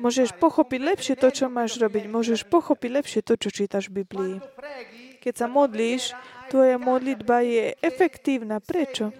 [0.00, 2.04] Môžeš pochopiť lepšie to, čo máš robiť.
[2.08, 4.34] Môžeš pochopiť lepšie to, čo čítaš v Biblii.
[5.20, 6.16] Keď sa modlíš,
[6.48, 8.62] tvoja modlitba je efektívna.
[8.62, 9.12] Prečo?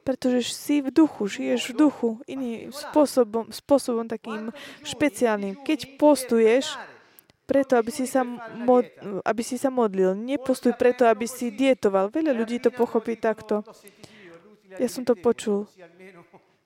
[0.00, 4.50] Pretože si v duchu, žiješ v duchu, iným spôsobom, spôsobom takým
[4.82, 5.60] špeciálnym.
[5.60, 6.74] Keď postuješ,
[7.44, 8.86] preto, aby si, sa mod,
[9.26, 10.14] aby si sa modlil.
[10.14, 12.08] Nepostuj preto, aby si dietoval.
[12.14, 13.66] Veľa ľudí to pochopí takto.
[14.78, 15.66] Ja som to počul.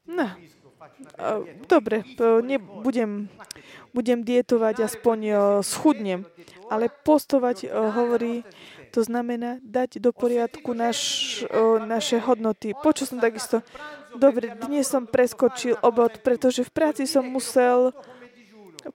[0.04, 0.28] No.
[1.64, 2.04] Dobre,
[2.44, 3.32] nebudem
[3.94, 5.18] budem dietovať, aspoň
[5.62, 6.26] schudnem.
[6.68, 8.42] Ale postovať hovorí,
[8.94, 12.78] to znamená dať do poriadku naš, o, naše hodnoty.
[12.78, 13.66] Počul som takisto,
[14.14, 17.90] dobre, dnes som preskočil obod, pretože v práci som musel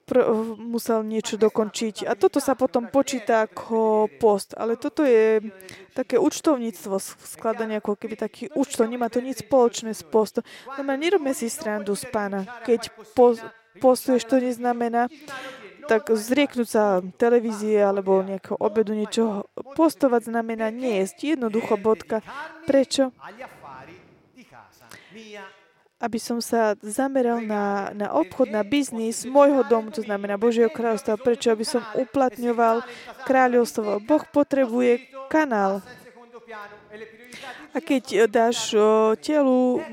[0.08, 2.08] pr- musel niečo dokončiť.
[2.08, 4.56] A toto sa potom počíta ako post.
[4.56, 5.44] Ale toto je
[5.92, 8.88] také účtovníctvo, skladanie ako keby taký účtov.
[8.88, 10.46] Nemá to nič spoločné s postom.
[10.64, 12.46] Znamená, nerobme si strandu z pána.
[12.64, 13.36] Keď po,
[13.82, 15.12] postuješ, to neznamená,
[15.90, 19.50] tak zrieknúť sa televízie alebo nejakého obedu, niečo.
[19.74, 21.34] Postovať znamená nejesť.
[21.34, 22.22] Jednoducho bodka.
[22.70, 23.10] Prečo?
[26.00, 31.20] aby som sa zameral na, na obchod, na biznis môjho domu, to znamená Božieho kráľovstva.
[31.20, 31.52] Prečo?
[31.52, 32.80] Aby som uplatňoval
[33.28, 34.00] kráľovstvo.
[34.08, 35.84] Boh potrebuje kanál.
[37.76, 38.72] A keď dáš
[39.20, 39.84] telu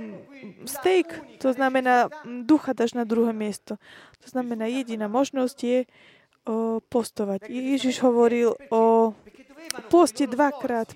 [0.68, 1.08] steak,
[1.40, 3.80] to znamená ducha dáš na druhé miesto.
[4.24, 5.80] To znamená, jediná možnosť je
[6.46, 7.48] o, postovať.
[7.48, 9.16] Ježiš hovoril o
[9.88, 10.92] poste dvakrát.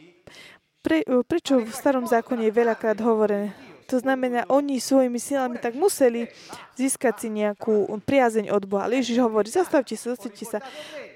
[0.81, 3.53] Pre, prečo v starom zákone je veľakrát hovorené?
[3.91, 6.31] To znamená, oni svojimi silami tak museli
[6.79, 8.88] získať si nejakú priazeň od Boha.
[8.88, 10.63] Ale Ježiš hovorí, zastavte sa, zastavte sa.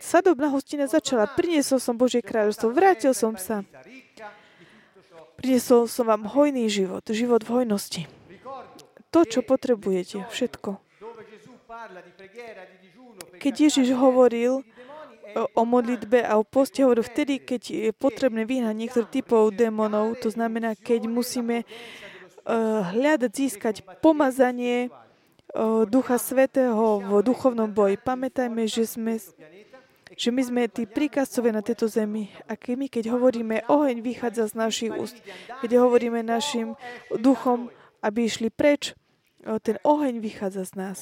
[0.03, 1.31] Sadobná hostina začala.
[1.31, 3.63] Priniesol som Božie kráľovstvo, vrátil som sa.
[5.39, 8.01] Priniesol som vám hojný život, život v hojnosti.
[9.15, 10.75] To, čo potrebujete, všetko.
[13.39, 14.67] Keď Ježiš hovoril
[15.55, 20.27] o modlitbe a o poste, hovoril vtedy, keď je potrebné vyhnať niektorých typov démonov, to
[20.31, 21.67] znamená, keď musíme eh,
[22.91, 27.95] hľadať, získať pomazanie eh, Ducha Svetého v duchovnom boji.
[27.99, 29.19] Pamätajme, že sme
[30.15, 32.31] že my sme tí príkazcovia na tejto zemi.
[32.47, 35.17] A keď my, keď hovoríme, oheň vychádza z našich úst,
[35.59, 36.79] keď hovoríme našim
[37.11, 37.67] duchom,
[37.99, 38.95] aby išli preč,
[39.61, 40.97] ten oheň vychádza z nás.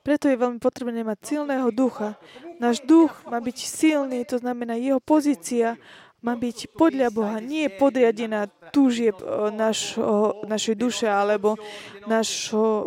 [0.00, 2.16] Preto je veľmi potrebné mať silného ducha.
[2.62, 5.76] Náš duch má byť silný, to znamená jeho pozícia
[6.20, 9.16] má byť podľa Boha, nie podriadená túžieb
[9.56, 11.56] našo, našej duše alebo
[12.04, 12.84] našho,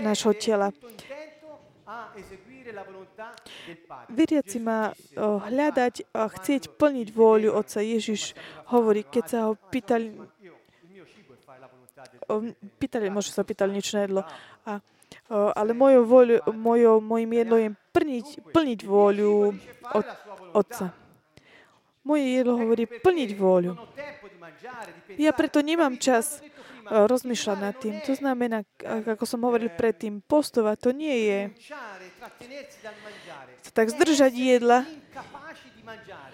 [0.00, 0.72] našho tela.
[4.08, 7.84] Veriaci má hľadať a chcieť plniť vôľu Otca.
[7.84, 8.32] Ježiš
[8.72, 10.16] hovorí, keď sa ho pýtali,
[12.80, 14.22] pýtali, možno sa pýtali niečo na jedlo.
[14.64, 14.80] A
[15.30, 19.54] ale mojou voľu, mojou, mojim jedlom je plniť, plniť vôľu
[19.94, 20.06] od,
[20.54, 20.94] Otca.
[22.04, 23.72] Moje jedlo hovorí plniť vôľu.
[25.16, 26.44] Ja preto nemám čas
[26.84, 27.96] rozmýšľať nad tým.
[28.04, 31.40] To znamená, ako som hovoril predtým, postovať to nie je
[33.72, 34.84] tak zdržať jedla,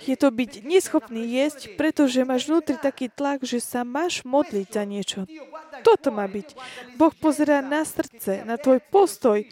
[0.01, 4.85] je to byť neschopný jesť, pretože máš vnútri taký tlak, že sa máš modliť za
[4.89, 5.21] niečo.
[5.85, 6.57] Toto má byť.
[6.97, 9.45] Boh pozerá na srdce, na tvoj postoj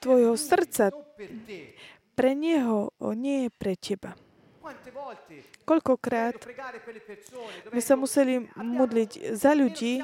[0.00, 0.92] tvojho srdca.
[2.16, 4.12] Pre Neho, nie je pre teba.
[5.64, 6.34] Koľkokrát
[7.70, 10.02] my sa museli modliť za ľudí,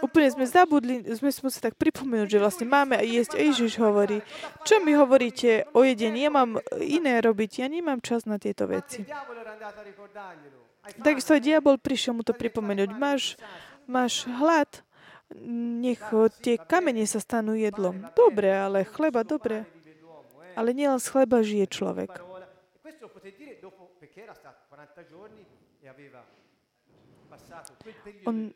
[0.00, 3.32] úplne sme zabudli, sme si museli tak pripomenúť, že vlastne máme aj jesť.
[3.36, 4.24] A Ježiš hovorí,
[4.64, 6.26] čo mi hovoríte o jedení?
[6.26, 9.04] Ja mám iné robiť, ja nemám čas na tieto veci.
[11.00, 12.90] Takisto aj diabol prišiel mu to pripomenúť.
[12.96, 13.36] Máš,
[13.84, 14.82] máš hlad,
[15.80, 16.02] nech
[16.42, 18.02] tie kamene sa stanú jedlom.
[18.16, 19.68] Dobre, ale chleba, dobre.
[20.58, 22.10] Ale nielen z chleba žije človek.
[28.26, 28.50] On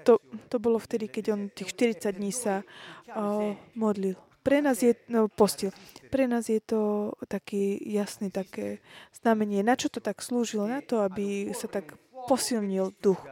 [0.00, 0.18] to,
[0.48, 2.64] to bolo vtedy, keď on tých 40 dní sa
[3.12, 4.16] uh, modlil.
[4.42, 5.70] Pre nás je, no, postil.
[6.10, 8.82] Pre nás je to taký jasný také
[9.14, 9.62] znamenie.
[9.62, 10.66] Na čo to tak slúžilo?
[10.66, 11.94] Na to, aby sa tak
[12.26, 13.22] posilnil duch.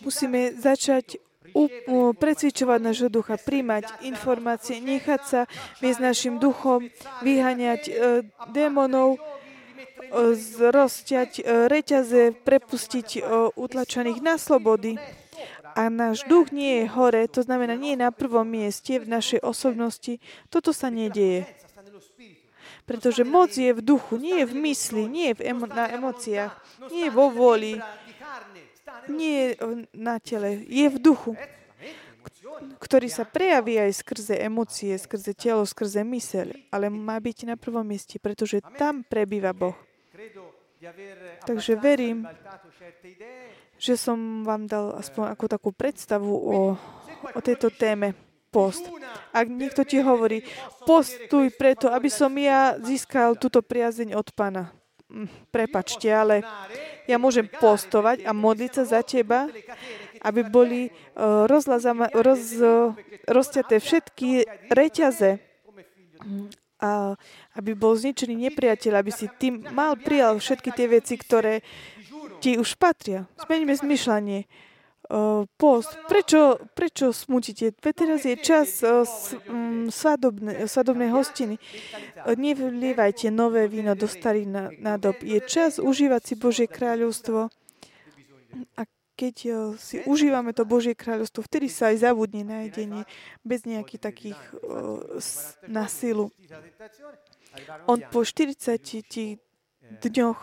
[0.00, 1.06] Musíme začať
[2.18, 5.40] precvičovať nášho ducha, príjmať informácie, nechať sa
[5.80, 6.90] viesť našim duchom,
[7.24, 7.92] vyháňať e,
[8.52, 9.16] démonov,
[10.34, 13.20] zrozťať e, reťaze, prepustiť e,
[13.54, 14.96] utlačených na slobody.
[15.78, 19.40] A náš duch nie je hore, to znamená nie je na prvom mieste v našej
[19.46, 20.18] osobnosti.
[20.50, 21.46] Toto sa nedieje.
[22.88, 26.56] Pretože moc je v duchu, nie je v mysli, nie je v emo- na emóciách,
[26.88, 27.76] nie je vo voli,
[29.12, 29.48] nie je
[29.92, 31.36] na tele, je v duchu
[32.78, 37.86] ktorý sa prejaví aj skrze emócie, skrze telo, skrze myseľ, ale má byť na prvom
[37.86, 39.76] mieste, pretože tam prebýva Boh.
[41.42, 42.26] Takže verím,
[43.78, 46.58] že som vám dal aspoň ako takú predstavu o,
[47.34, 48.14] o tejto téme
[48.48, 48.84] post.
[49.32, 50.44] Ak niekto ti hovorí,
[50.88, 54.72] postuj preto, aby som ja získal túto priazeň od Pana.
[55.08, 56.44] Hm, prepačte, ale
[57.08, 59.48] ja môžem postovať a modliť sa za teba,
[60.20, 61.64] aby boli uh, roz,
[63.24, 64.28] rozťaté všetky
[64.68, 65.40] reťaze
[66.78, 67.18] a
[67.58, 71.64] aby bol zničený nepriateľ, aby si tým mal prijal všetky tie veci, ktoré
[72.38, 73.26] ti už patria.
[73.42, 74.46] Zmeníme zmyšľanie.
[75.08, 75.96] Uh, post.
[76.04, 77.72] Prečo, prečo smutíte?
[77.80, 81.56] Veď teraz je čas um, svadobné, svadobnej hostiny.
[81.56, 85.16] Uh, nevlievajte nové víno do starých nádob.
[85.24, 87.48] Je čas užívať si Božie kráľovstvo.
[88.76, 88.80] A
[89.16, 93.08] keď eh, si užívame to Božie kráľovstvo, vtedy sa aj zabudne na jedenie
[93.40, 94.40] bez nejakých takých
[95.64, 95.88] na.
[97.88, 98.76] On po 40
[100.04, 100.38] dňoch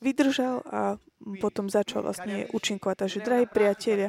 [0.00, 0.96] vydržal a
[1.36, 2.96] potom začal vlastne účinkovať.
[3.04, 4.08] Takže, drahí priatelia,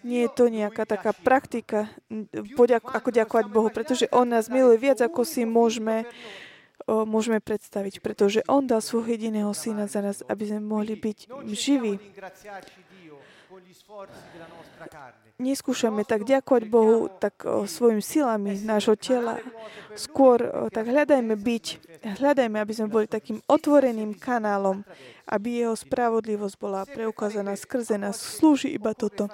[0.00, 1.92] nie je to nejaká taká praktika,
[2.88, 6.08] ako ďakovať Bohu, pretože On nás miluje viac, ako si môžeme
[6.88, 12.00] môžeme predstaviť, pretože On dal svojho jediného syna za nás, aby sme mohli byť živí
[15.38, 19.38] neskúšame tak ďakovať Bohu tak svojim silami nášho tela.
[19.94, 21.64] Skôr tak hľadajme byť,
[22.18, 24.82] hľadajme, aby sme boli takým otvoreným kanálom,
[25.30, 28.18] aby jeho spravodlivosť bola preukázaná skrze nás.
[28.18, 29.30] Slúži iba toto.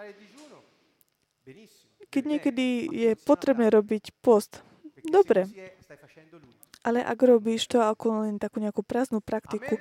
[2.12, 4.62] Keď niekedy je potrebné robiť post,
[5.02, 5.50] dobre,
[6.84, 9.80] ale ak robíš to ako len takú nejakú prázdnu praktiku,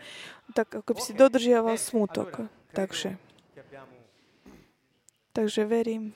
[0.55, 2.47] tak ako by si dodržiaval smutok.
[2.73, 3.21] Takže
[5.33, 6.13] Takže verím,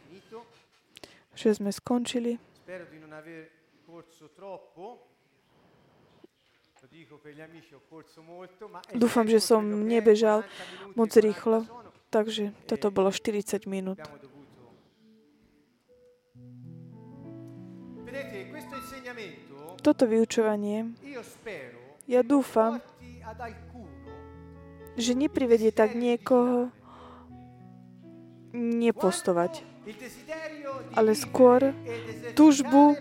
[1.33, 2.37] že sme skončili.
[8.93, 10.45] Dúfam, že som nebežal
[10.93, 11.65] moc rýchlo,
[12.13, 13.97] takže toto bolo 40 minút.
[19.81, 20.93] Toto vyučovanie,
[22.05, 22.81] ja dúfam,
[24.97, 26.69] že neprivedie tak niekoho
[28.57, 29.61] nepostovať,
[30.97, 31.77] ale skôr
[32.33, 32.97] túžbu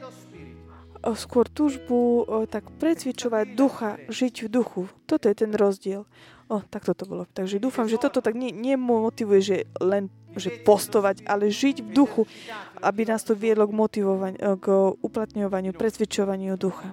[1.15, 4.83] skôr túžbu tak precvičovať ducha, žiť v duchu.
[5.07, 6.03] Toto je ten rozdiel.
[6.51, 7.27] O, tak toto bolo.
[7.31, 12.23] Takže dúfam, že toto tak ne, nemotivuje, že len že postovať, ale žiť v duchu,
[12.85, 14.67] aby nás to viedlo k, motivovaniu, k
[15.01, 16.93] uplatňovaniu, precvičovaniu ducha.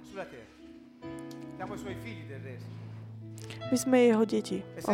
[3.73, 4.61] My sme jeho deti.
[4.85, 4.93] O.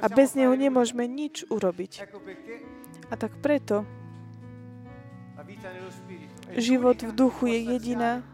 [0.00, 2.08] A bez neho nemôžeme nič urobiť.
[3.12, 3.84] A tak preto
[6.56, 8.24] život v duchu je jediná,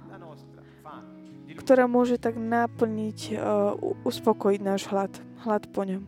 [1.59, 3.75] ktorá môže tak naplniť, uh,
[4.07, 5.11] uspokojiť náš hlad,
[5.43, 6.07] hlad po ňom.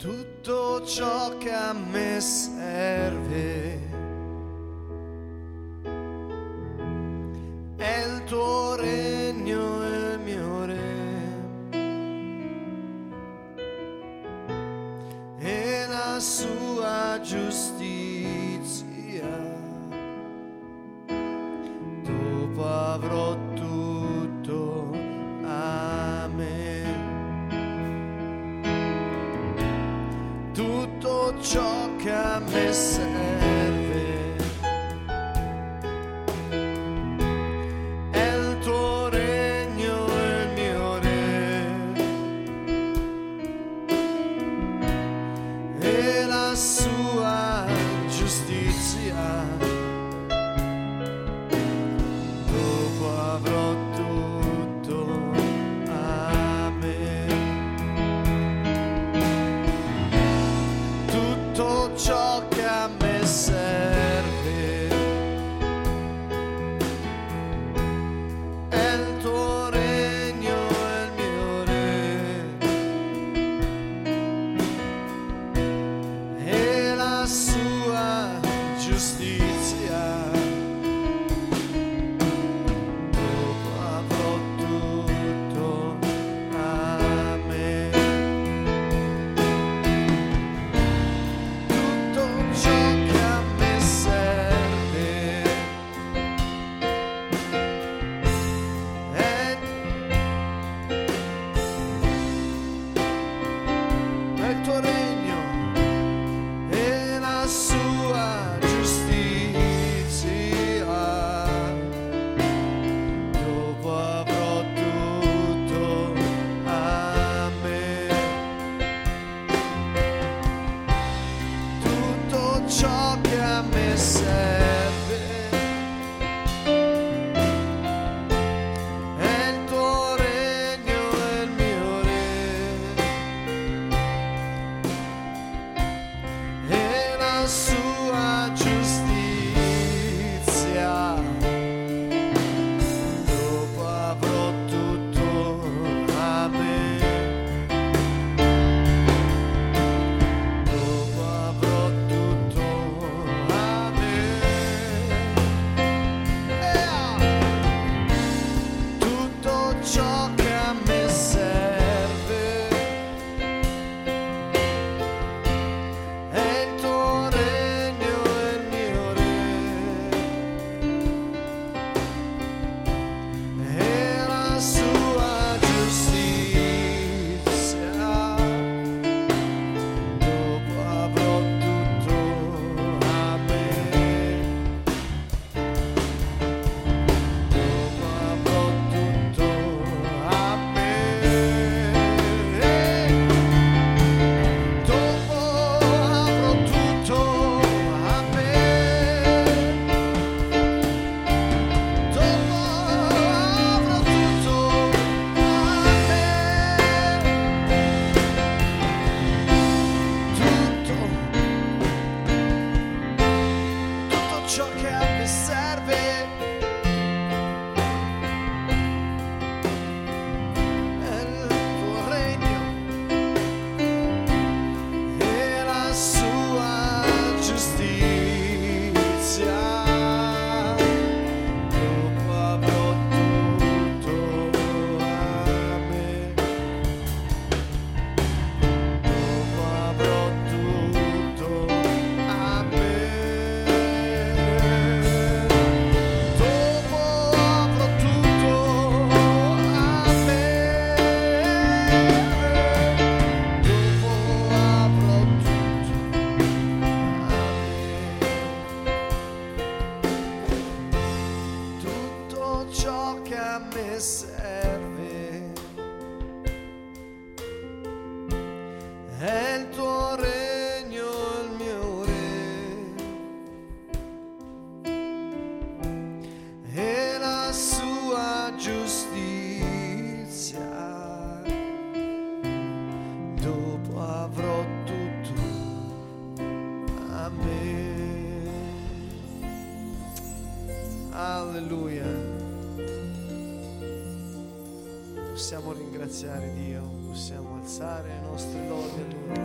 [0.00, 3.97] Tutto ciò che a me serve
[7.78, 9.17] è il tuo regno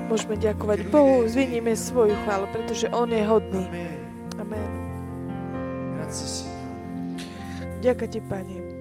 [0.08, 3.68] Môžeme ďakovať Bohu, zviníme svoju chválu, pretože On je hodný.
[3.68, 4.00] Amen.
[4.40, 4.72] Amen.
[6.00, 7.24] Grazie Signore.
[7.84, 8.73] Ďakujem Ti, Pane.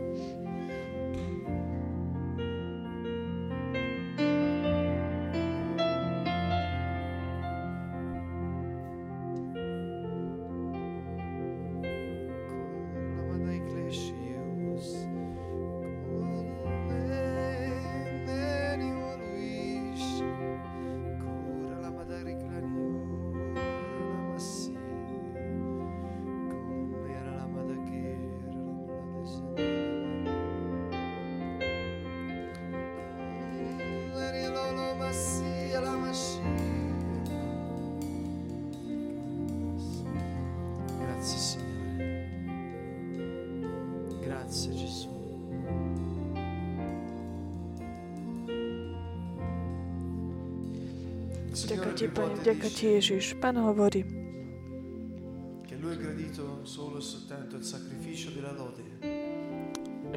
[52.83, 53.39] Ti, Ježiš.
[53.39, 54.11] Pán hovorí, e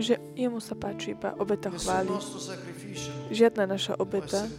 [0.01, 1.69] že jemu sa páči iba obeta
[2.41, 3.13] sacrificio.
[3.29, 4.49] Žiadna naša obeta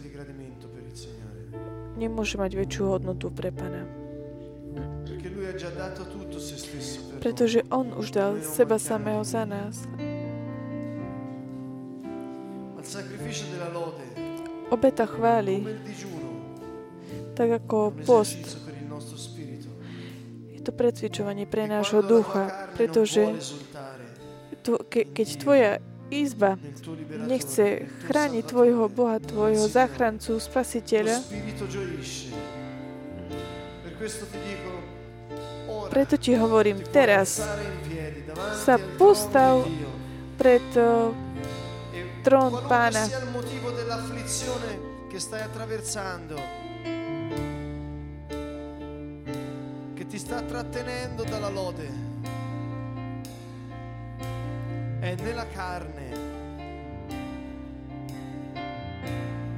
[1.99, 3.75] nemôže mať väčšiu hodnotu pre per
[7.19, 7.59] Pretože.
[7.67, 9.83] On už dal seba samého za nás.
[14.71, 15.03] Obeta
[15.83, 16.16] digiuno,
[17.37, 18.57] tak ako post,
[20.49, 23.29] je to precvičovanie pre nášho ducha, pretože
[24.89, 25.71] keď tvoja
[26.09, 26.57] izba
[27.29, 31.21] nechce chrániť tvojho Boha, tvojho záchrancu, spasiteľa,
[35.93, 37.37] preto ti hovorím teraz,
[38.65, 39.61] sa postav
[40.41, 41.13] pred uh,
[42.25, 43.05] trón Pána.
[45.17, 46.39] che stai attraversando,
[50.09, 51.89] ti sta trattenendo dalla lode,
[54.99, 56.05] è nella carne.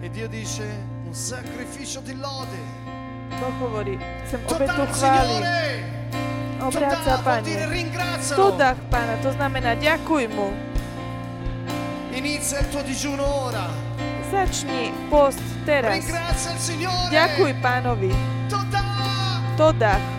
[0.02, 0.64] E Dio dice
[1.06, 2.58] un sacrificio di lode.
[3.40, 5.34] Boh hovorí, chcem To obetu dà il chvály.
[5.34, 5.68] Signore!
[6.60, 7.74] Obráť sa, To dà, vuol dire Pane.
[7.74, 8.38] ringrazialo.
[8.42, 10.50] To dách Pána, to znamená ďakuj mu.
[12.12, 13.70] Inizia il tuo digiuno ora.
[14.32, 15.94] Začni post teraz.
[15.94, 17.12] Ringrazia il Signore.
[17.14, 18.12] Ďakuj Pánovi.
[19.56, 20.19] To dà.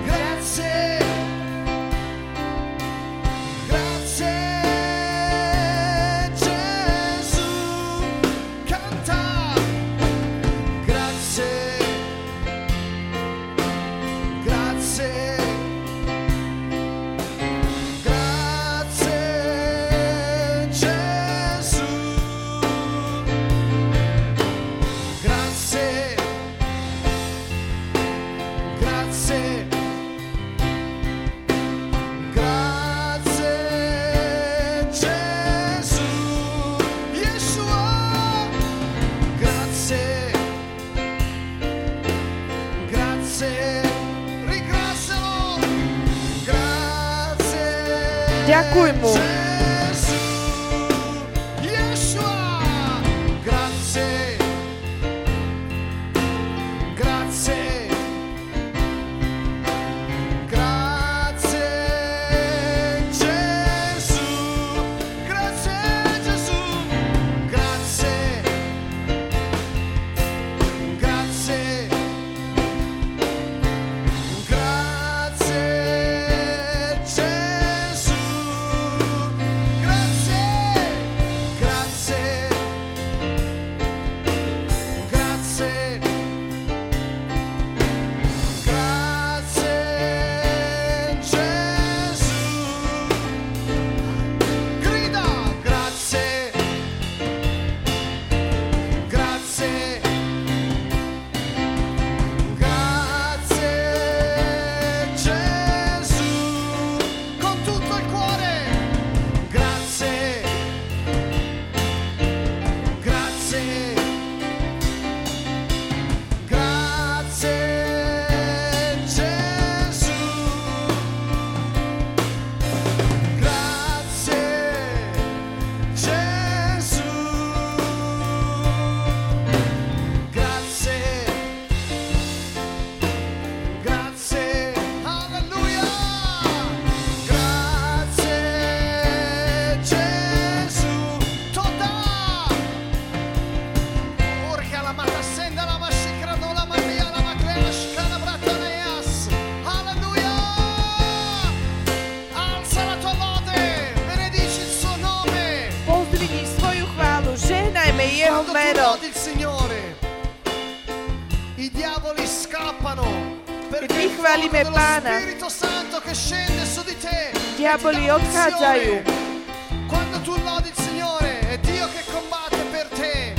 [169.87, 173.33] Quando tu lodi il Signore, è Dio che combatte per te.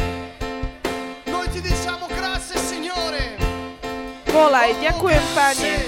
[1.24, 3.36] Noi ti diciamo grazie Signore.
[4.26, 5.81] Volai, ďakujem, Pane.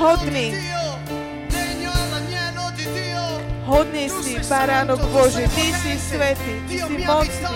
[0.00, 0.56] hodný.
[3.70, 7.46] Hodný si, Baránok Bože, Ty si svetý, Ty si mocný.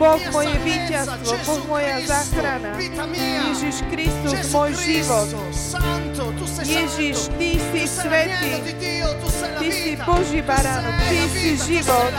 [0.00, 2.72] Boh moje víťazstvo, Boh moja záchrana.
[3.12, 5.28] Ježiš Kristus, môj život.
[6.64, 8.52] Ježiš, Ty si svetý,
[9.60, 12.10] Ty si Boží Baránok, Ty si život.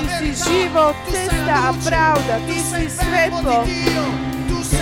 [0.00, 3.56] Ty si život, cesta a pravda, Ty si svetlo.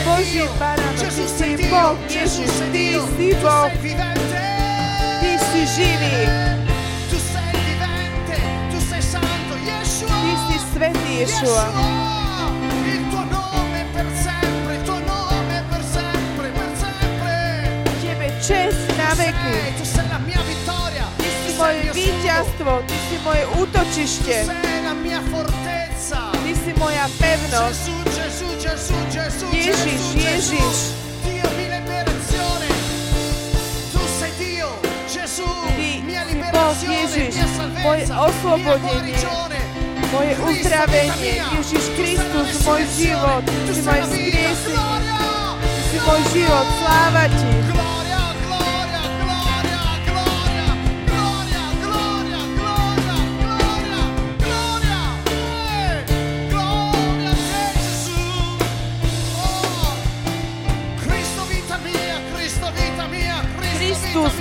[0.07, 3.71] Bože, Baránok, Ty si Boh, Ježiš, Ty si Boh,
[5.19, 6.17] Ty si živý.
[10.07, 11.67] Ty si svetý, Ješua.
[17.99, 19.59] Tebe čest na veky.
[21.19, 24.37] Ty si moje víťazstvo, Ty si moje útočište.
[26.31, 28.06] Ty si moja pevnosť.
[28.77, 30.77] Ježiš, Ježiš.
[36.53, 37.35] Boh Ježiš,
[37.83, 39.16] moje oslobodenie,
[40.12, 45.20] moje uzdravenie, Ježiš Kristus, môj život, Ty moje vzkriesenie,
[45.64, 47.76] Ty si môj život, sláva Ti.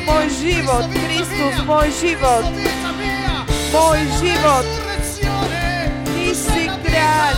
[0.05, 2.45] môj život, Kristus, môj život,
[3.73, 4.65] môj život.
[6.05, 7.33] Ty si kráľ,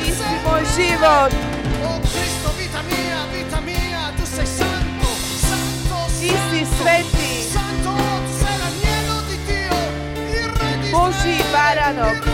[0.00, 1.30] Ty si môj život.
[6.22, 7.30] Ty si svetý,
[10.92, 12.31] Boží baranok,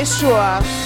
[0.00, 0.79] Yeshua.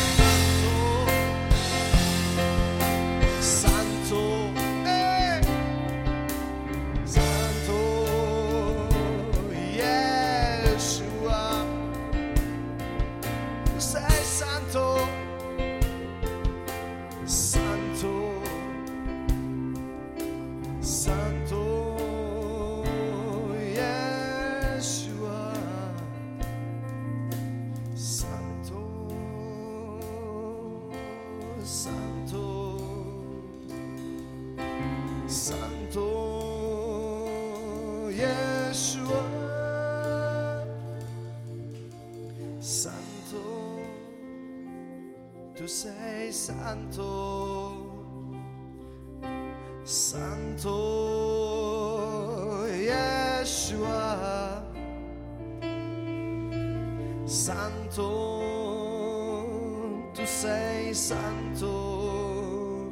[61.07, 62.91] Santo,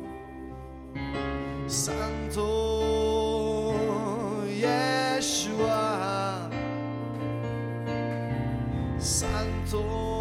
[1.67, 2.45] Santo
[4.61, 5.81] Yeshua,
[8.99, 10.12] Santo.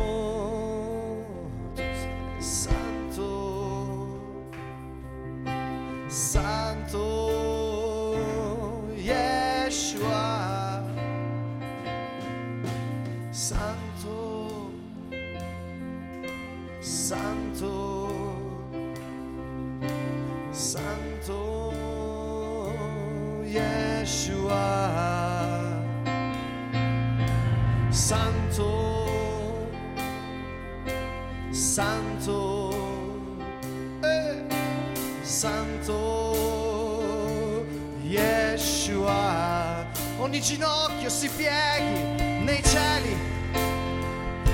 [40.32, 43.20] ogni ginocchio si pieghi nei cieli.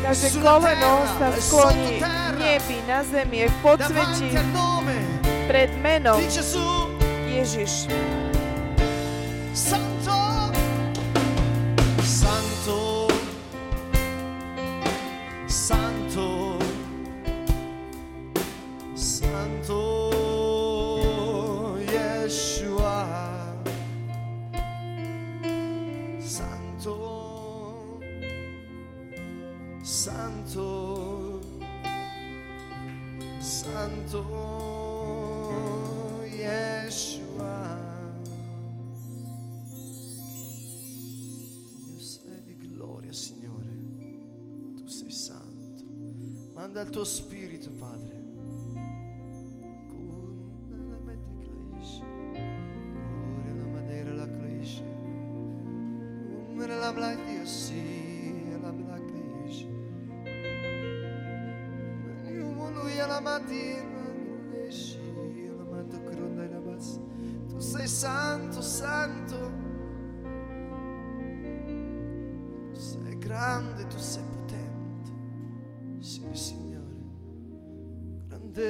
[0.02, 2.02] Takže koleno sa skloní
[2.42, 4.34] nebi na zemi, je podsvedčí
[5.46, 6.18] pred menom
[7.30, 7.94] Ježiš.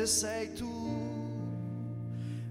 [0.08, 0.96] Sei tu.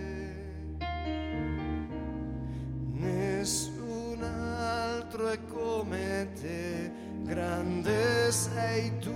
[2.94, 6.90] Nessun altro è come te,
[7.22, 9.12] grande sei tu,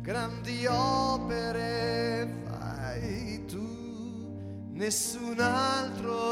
[0.00, 6.25] grandi opere fai tu, nessun altro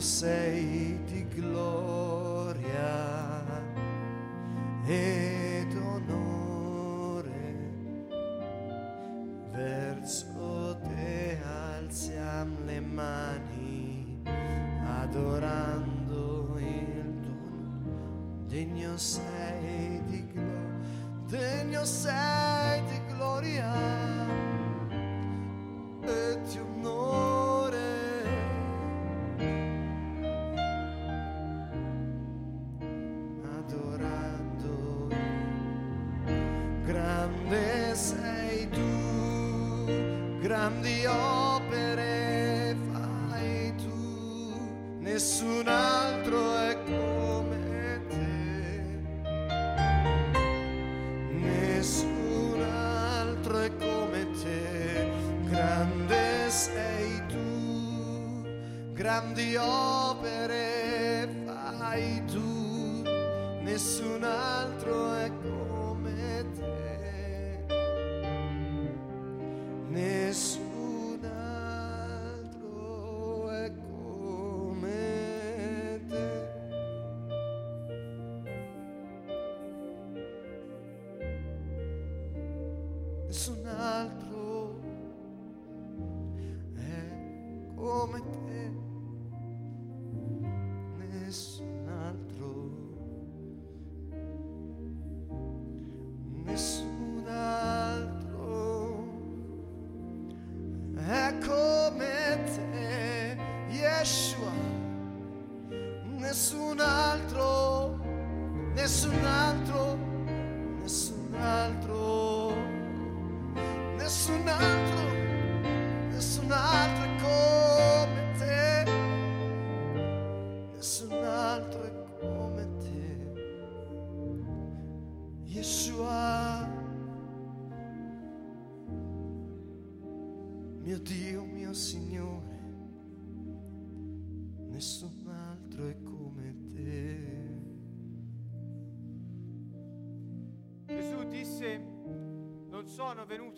[0.00, 1.99] eu sei de glória.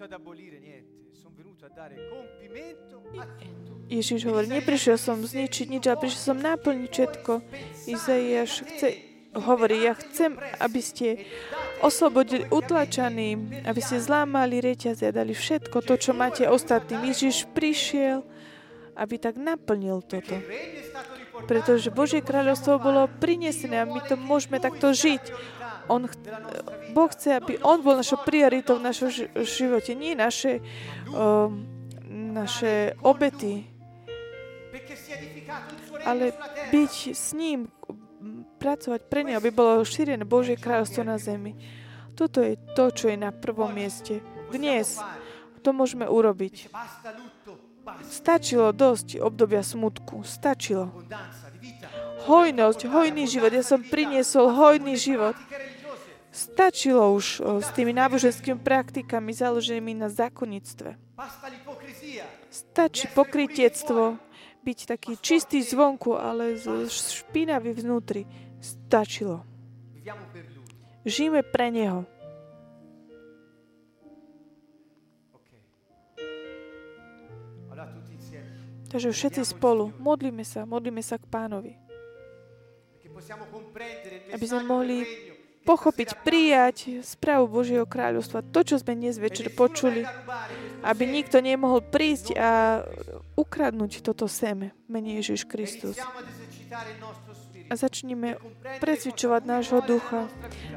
[0.02, 3.86] Ad abolire niente, sono venuto a dare compimento a tutto.
[3.86, 7.32] Ježiš hovorí, neprišiel som zničiť nič, ale prišiel som naplniť všetko.
[7.86, 8.88] Izaiáš chce,
[9.38, 11.22] hovorí, ja chcem, aby ste
[11.78, 17.06] oslobodili utlačaní, aby ste zlámali reťaze dali všetko to, čo máte ostatným.
[17.06, 18.26] Ježiš prišiel,
[18.98, 20.34] aby tak naplnil toto.
[21.46, 25.30] Pretože Božie kráľovstvo bolo prinesené a my to môžeme takto žiť.
[25.90, 26.06] On,
[26.94, 30.62] boh chce, aby On bol našou prioritou v našom ži- živote, nie naše,
[31.10, 31.66] um,
[32.10, 33.66] naše obety,
[36.06, 36.34] ale
[36.70, 37.70] byť s ním,
[38.62, 41.58] pracovať pre ne, aby bolo šírené Božie kráľovstvo na zemi.
[42.14, 44.22] Toto je to, čo je na prvom mieste.
[44.54, 45.02] Dnes
[45.62, 46.70] to môžeme urobiť.
[48.06, 50.22] Stačilo dosť obdobia smutku.
[50.22, 50.94] Stačilo.
[52.30, 53.50] Hojnosť, hojný život.
[53.50, 55.34] Ja som priniesol hojný život.
[56.32, 60.96] Stačilo už o, s tými náboženskými praktikami založenými na zákonnictve.
[62.48, 64.16] Stačí pokrytiectvo,
[64.64, 66.56] byť taký čistý zvonku, ale
[66.88, 68.24] špinavý vnútri.
[68.64, 69.44] Stačilo.
[71.04, 72.08] Žijeme pre Neho.
[78.92, 81.72] Takže všetci spolu, modlíme sa, modlíme sa k pánovi.
[84.36, 85.00] Aby sme mohli
[85.62, 88.42] Pochopiť, prijať správu Božieho kráľovstva.
[88.42, 90.02] To, čo sme dnes večer počuli.
[90.02, 90.10] a
[90.82, 92.82] Aby nikto nemohol prísť a
[93.38, 96.02] ukradnúť toto seme, menej Ježiš Kristus.
[97.70, 98.42] A začneme
[98.82, 100.26] presvičovať nášho ducha,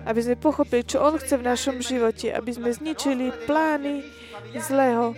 [0.05, 4.05] aby sme pochopili, čo On chce v našom živote, aby sme zničili plány
[4.61, 5.17] zlého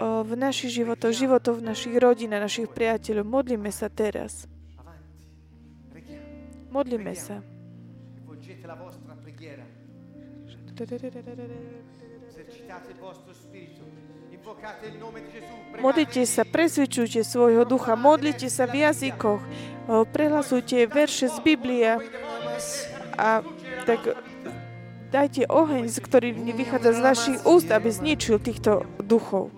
[0.00, 3.26] v našich životoch, životoch v našich rodinách, našich priateľov.
[3.26, 4.48] Modlíme sa teraz.
[6.72, 7.57] Modlíme sa.
[8.58, 9.62] Rivolgete la vostra preghiera.
[12.26, 13.86] Esercitate il vostro spirito.
[15.78, 19.42] Modlite sa, presvičujte svojho ducha, modlite sa v jazykoch,
[20.14, 21.98] prehlasujte verše z Biblie
[23.18, 23.42] a
[23.84, 24.00] tak
[25.10, 29.50] dajte oheň, z ktorý vychádza z vašich úst, aby zničil týchto duchov.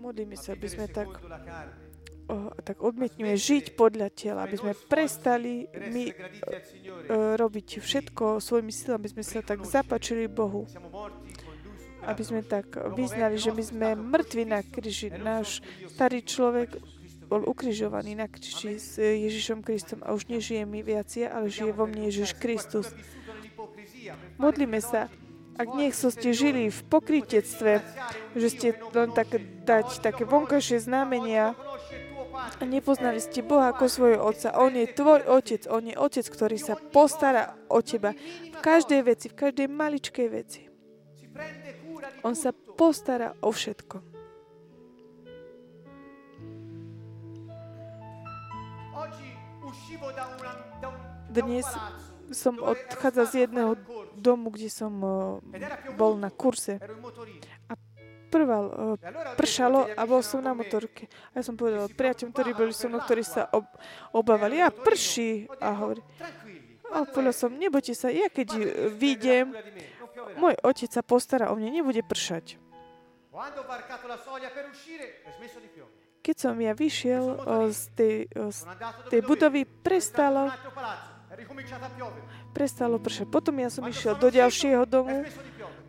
[0.00, 1.08] Modlíme sa, aby sme tak,
[2.32, 6.08] o, tak odmietneme žiť podľa tela, aby sme prestali my
[6.64, 7.04] Signore.
[7.04, 10.64] e, robiť všetko svojimi silami, aby sme sa tak zapačili Bohu.
[12.04, 15.12] Aby sme tak vyznali, že my sme mŕtvi na kríži.
[15.12, 15.60] Náš
[15.92, 16.80] starý človek
[17.28, 21.72] bol ukrižovaný na kríži s Ježišom Kristom a už nežije mi viac ja, ale žije
[21.72, 22.92] vo mne Ježiš Kristus.
[24.36, 25.08] Modlíme sa,
[25.54, 27.82] ak nech so ste žili v pokrytectve,
[28.34, 31.54] že ste len tak dať také vonkajšie znamenia
[32.34, 34.58] a nepoznali ste Boha ako svojho Otca.
[34.58, 38.12] On je tvoj Otec, On je Otec, ktorý sa postará o teba
[38.50, 40.60] v každej veci, v každej maličkej veci.
[42.26, 44.02] On sa postará o všetko.
[51.34, 51.66] Dnes
[52.32, 53.76] som odchádzal z jedného
[54.16, 55.68] domu, kde som eh,
[55.98, 56.80] bol na kurse.
[58.30, 61.10] Prval, eh, pršalo a bol som na motorke.
[61.34, 63.66] A ja som povedal priateľom, ktorí boli so mnou, ktorí sa ob,
[64.14, 64.62] obávali.
[64.62, 65.50] Ja prší.
[65.60, 66.00] A hovorí.
[66.94, 69.52] A povedal som, nebojte sa, ja keď eh, vyjdem,
[70.38, 72.62] môj otec sa postará o mne, nebude pršať.
[76.24, 77.24] Keď som ja vyšiel
[77.68, 78.58] z tej, z
[79.12, 80.48] tej budovy, prestalo,
[82.54, 83.26] prestalo pršať.
[83.28, 85.26] Potom ja som išiel do ďalšieho domu,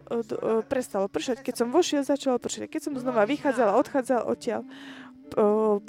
[0.10, 1.42] do- prestalo pršať.
[1.42, 2.70] Keď som vošiel, začalo pršať.
[2.70, 4.62] Keď som znova vychádzal a odchádzal odtiaľ,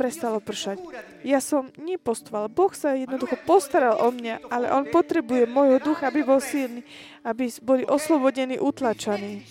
[0.01, 0.81] prestalo pršať.
[1.21, 2.49] Ja som nepostoval.
[2.49, 6.81] Boh sa jednoducho postaral o mňa, ale On potrebuje môjho ducha, aby bol silný,
[7.21, 9.45] aby boli oslobodení, utlačaní.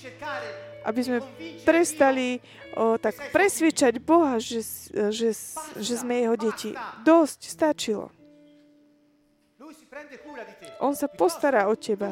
[0.85, 1.17] Aby sme
[1.65, 2.41] prestali
[2.77, 4.61] o, tak presviečať Boha, že,
[5.09, 5.33] že,
[5.81, 6.77] že sme Jeho deti.
[7.01, 8.13] Dosť, stačilo.
[10.83, 12.11] On sa postará o teba.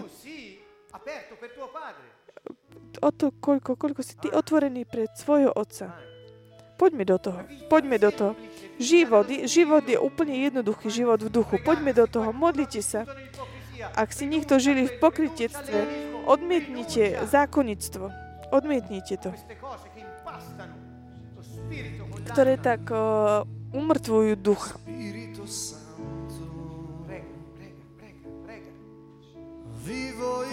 [3.03, 5.91] o to, koľko, koľko si ty otvorený pred svojho Otca.
[6.79, 7.39] Poďme do toho.
[7.67, 8.33] Poďme do toho.
[8.79, 11.59] Život, je- život je úplne jednoduchý život v duchu.
[11.61, 12.33] Poďme do toho.
[12.33, 13.05] Modlite sa.
[13.93, 15.79] Ak si niekto žili v pokrytectve,
[16.25, 18.09] odmietnite zákonnictvo.
[18.49, 19.29] Odmietnite to.
[22.31, 23.43] Ktoré tak uh,
[23.75, 24.79] umrtvujú ducha.
[29.83, 30.45] Vivo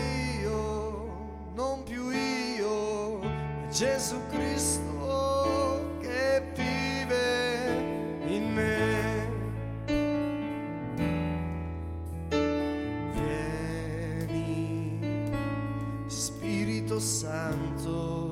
[0.43, 9.29] io, non più io, ma Gesù Cristo che vive in me.
[14.33, 14.99] Vieni,
[16.09, 18.30] Spirito Santo,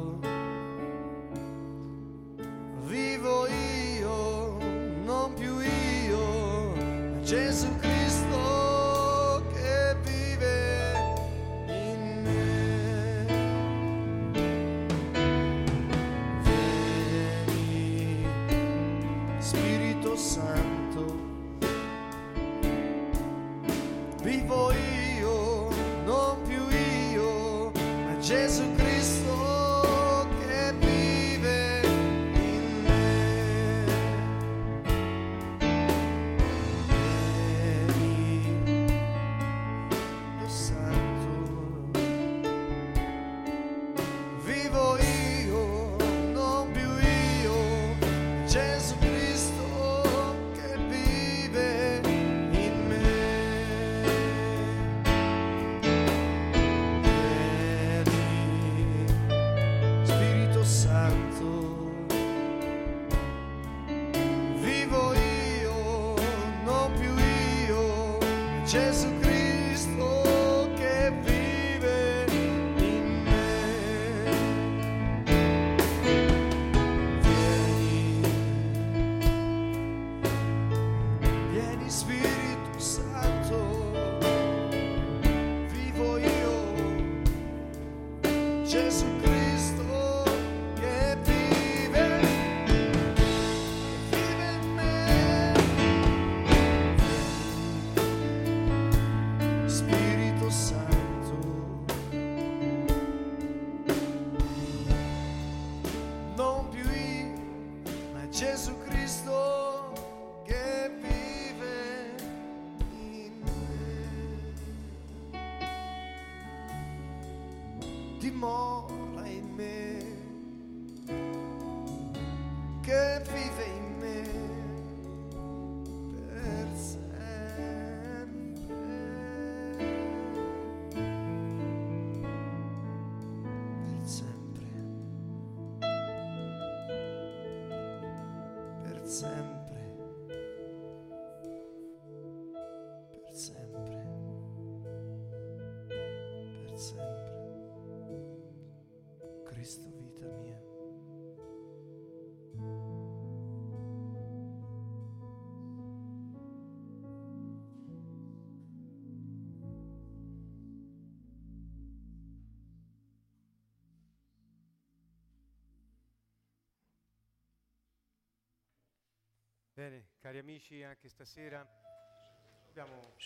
[139.08, 139.57] and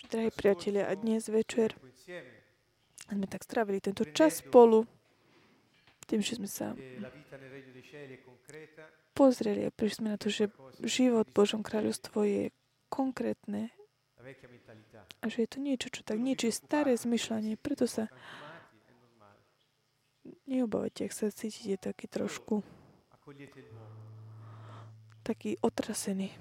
[0.05, 1.73] Drahí priatelia, a dnes večer
[3.09, 4.85] sme tak strávili tento čas spolu,
[6.05, 7.01] tým, že sme sa e
[9.17, 10.53] pozreli a prišli sme na to, že
[10.85, 12.43] život v Božom kráľovstve je
[12.85, 13.73] konkrétne
[15.21, 17.57] a že je to niečo, čo tak niečí staré zmyšľanie.
[17.57, 18.13] Preto sa
[20.45, 22.61] neobávajte, ak sa cítite taký trošku.
[25.23, 26.35] Taký otrasený.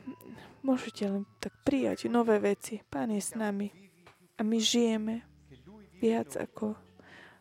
[0.67, 2.83] Môžete len tak prijať nové veci.
[2.91, 3.71] Pán je s nami
[4.39, 5.23] a my žijeme
[6.03, 6.75] viac ako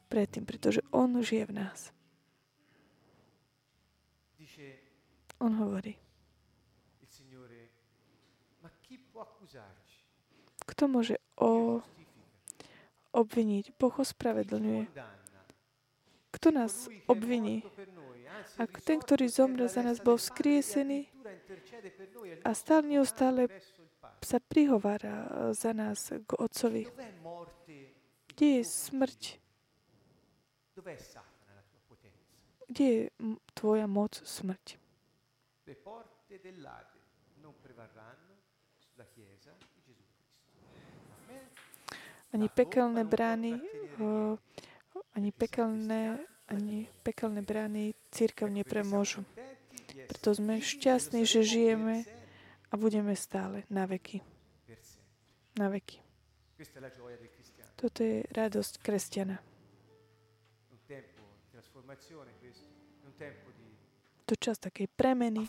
[0.06, 1.80] predtým, pretože On žije v nás.
[5.42, 5.98] On hovorí,
[10.70, 11.82] kto môže o,
[13.12, 13.74] obviniť?
[13.76, 14.86] Boh ospravedlňuje.
[16.32, 17.66] Kto nás obviní?
[18.58, 21.10] È ten, ktorý zomrel za nás, bol vzkriesený
[22.46, 23.48] a stále neustále
[24.22, 26.86] sa prihovára za nás k Otcovi.
[28.32, 29.22] Kde je smrť?
[32.72, 33.02] Kde je
[33.58, 34.80] tvoja moc smrť?
[42.32, 43.60] Ani pekelné brány,
[45.12, 49.24] ani pekelné, ani pekelné brány církev nepremôžu.
[50.12, 52.04] Preto sme šťastní, že žijeme
[52.68, 54.20] a budeme stále na veky.
[55.56, 56.04] Na veky.
[57.80, 59.40] Toto je radosť kresťana.
[64.28, 65.44] To čas takej premeny,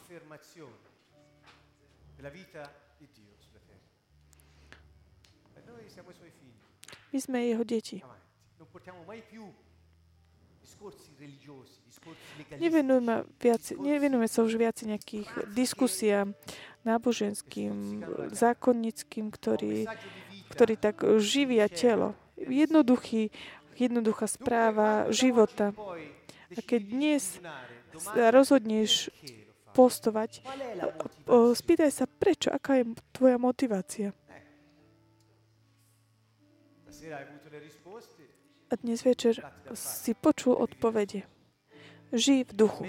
[7.13, 8.03] my sme jeho deti.
[12.59, 16.35] Nevenujeme, viac, nevenujeme sa už viac nejakých diskusiám
[16.83, 18.03] náboženským,
[18.35, 19.87] zákonnickým, ktorí,
[20.51, 22.19] ktorí tak živia telo.
[22.35, 23.31] Jednoduchý,
[23.79, 25.71] jednoduchá správa života.
[26.53, 27.23] A keď dnes
[28.19, 29.15] rozhodneš
[29.73, 30.43] postovať,
[31.31, 34.11] spýtaj sa, prečo, aká je tvoja motivácia.
[38.73, 39.37] A dnes večer
[39.77, 41.29] si počul odpovede.
[42.09, 42.89] Žij v duchu.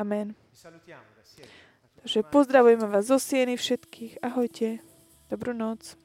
[0.00, 0.32] Amen.
[2.00, 4.24] Takže pozdravujeme vás zo Sieny všetkých.
[4.24, 4.80] Ahojte.
[5.28, 6.00] Dobrú noc.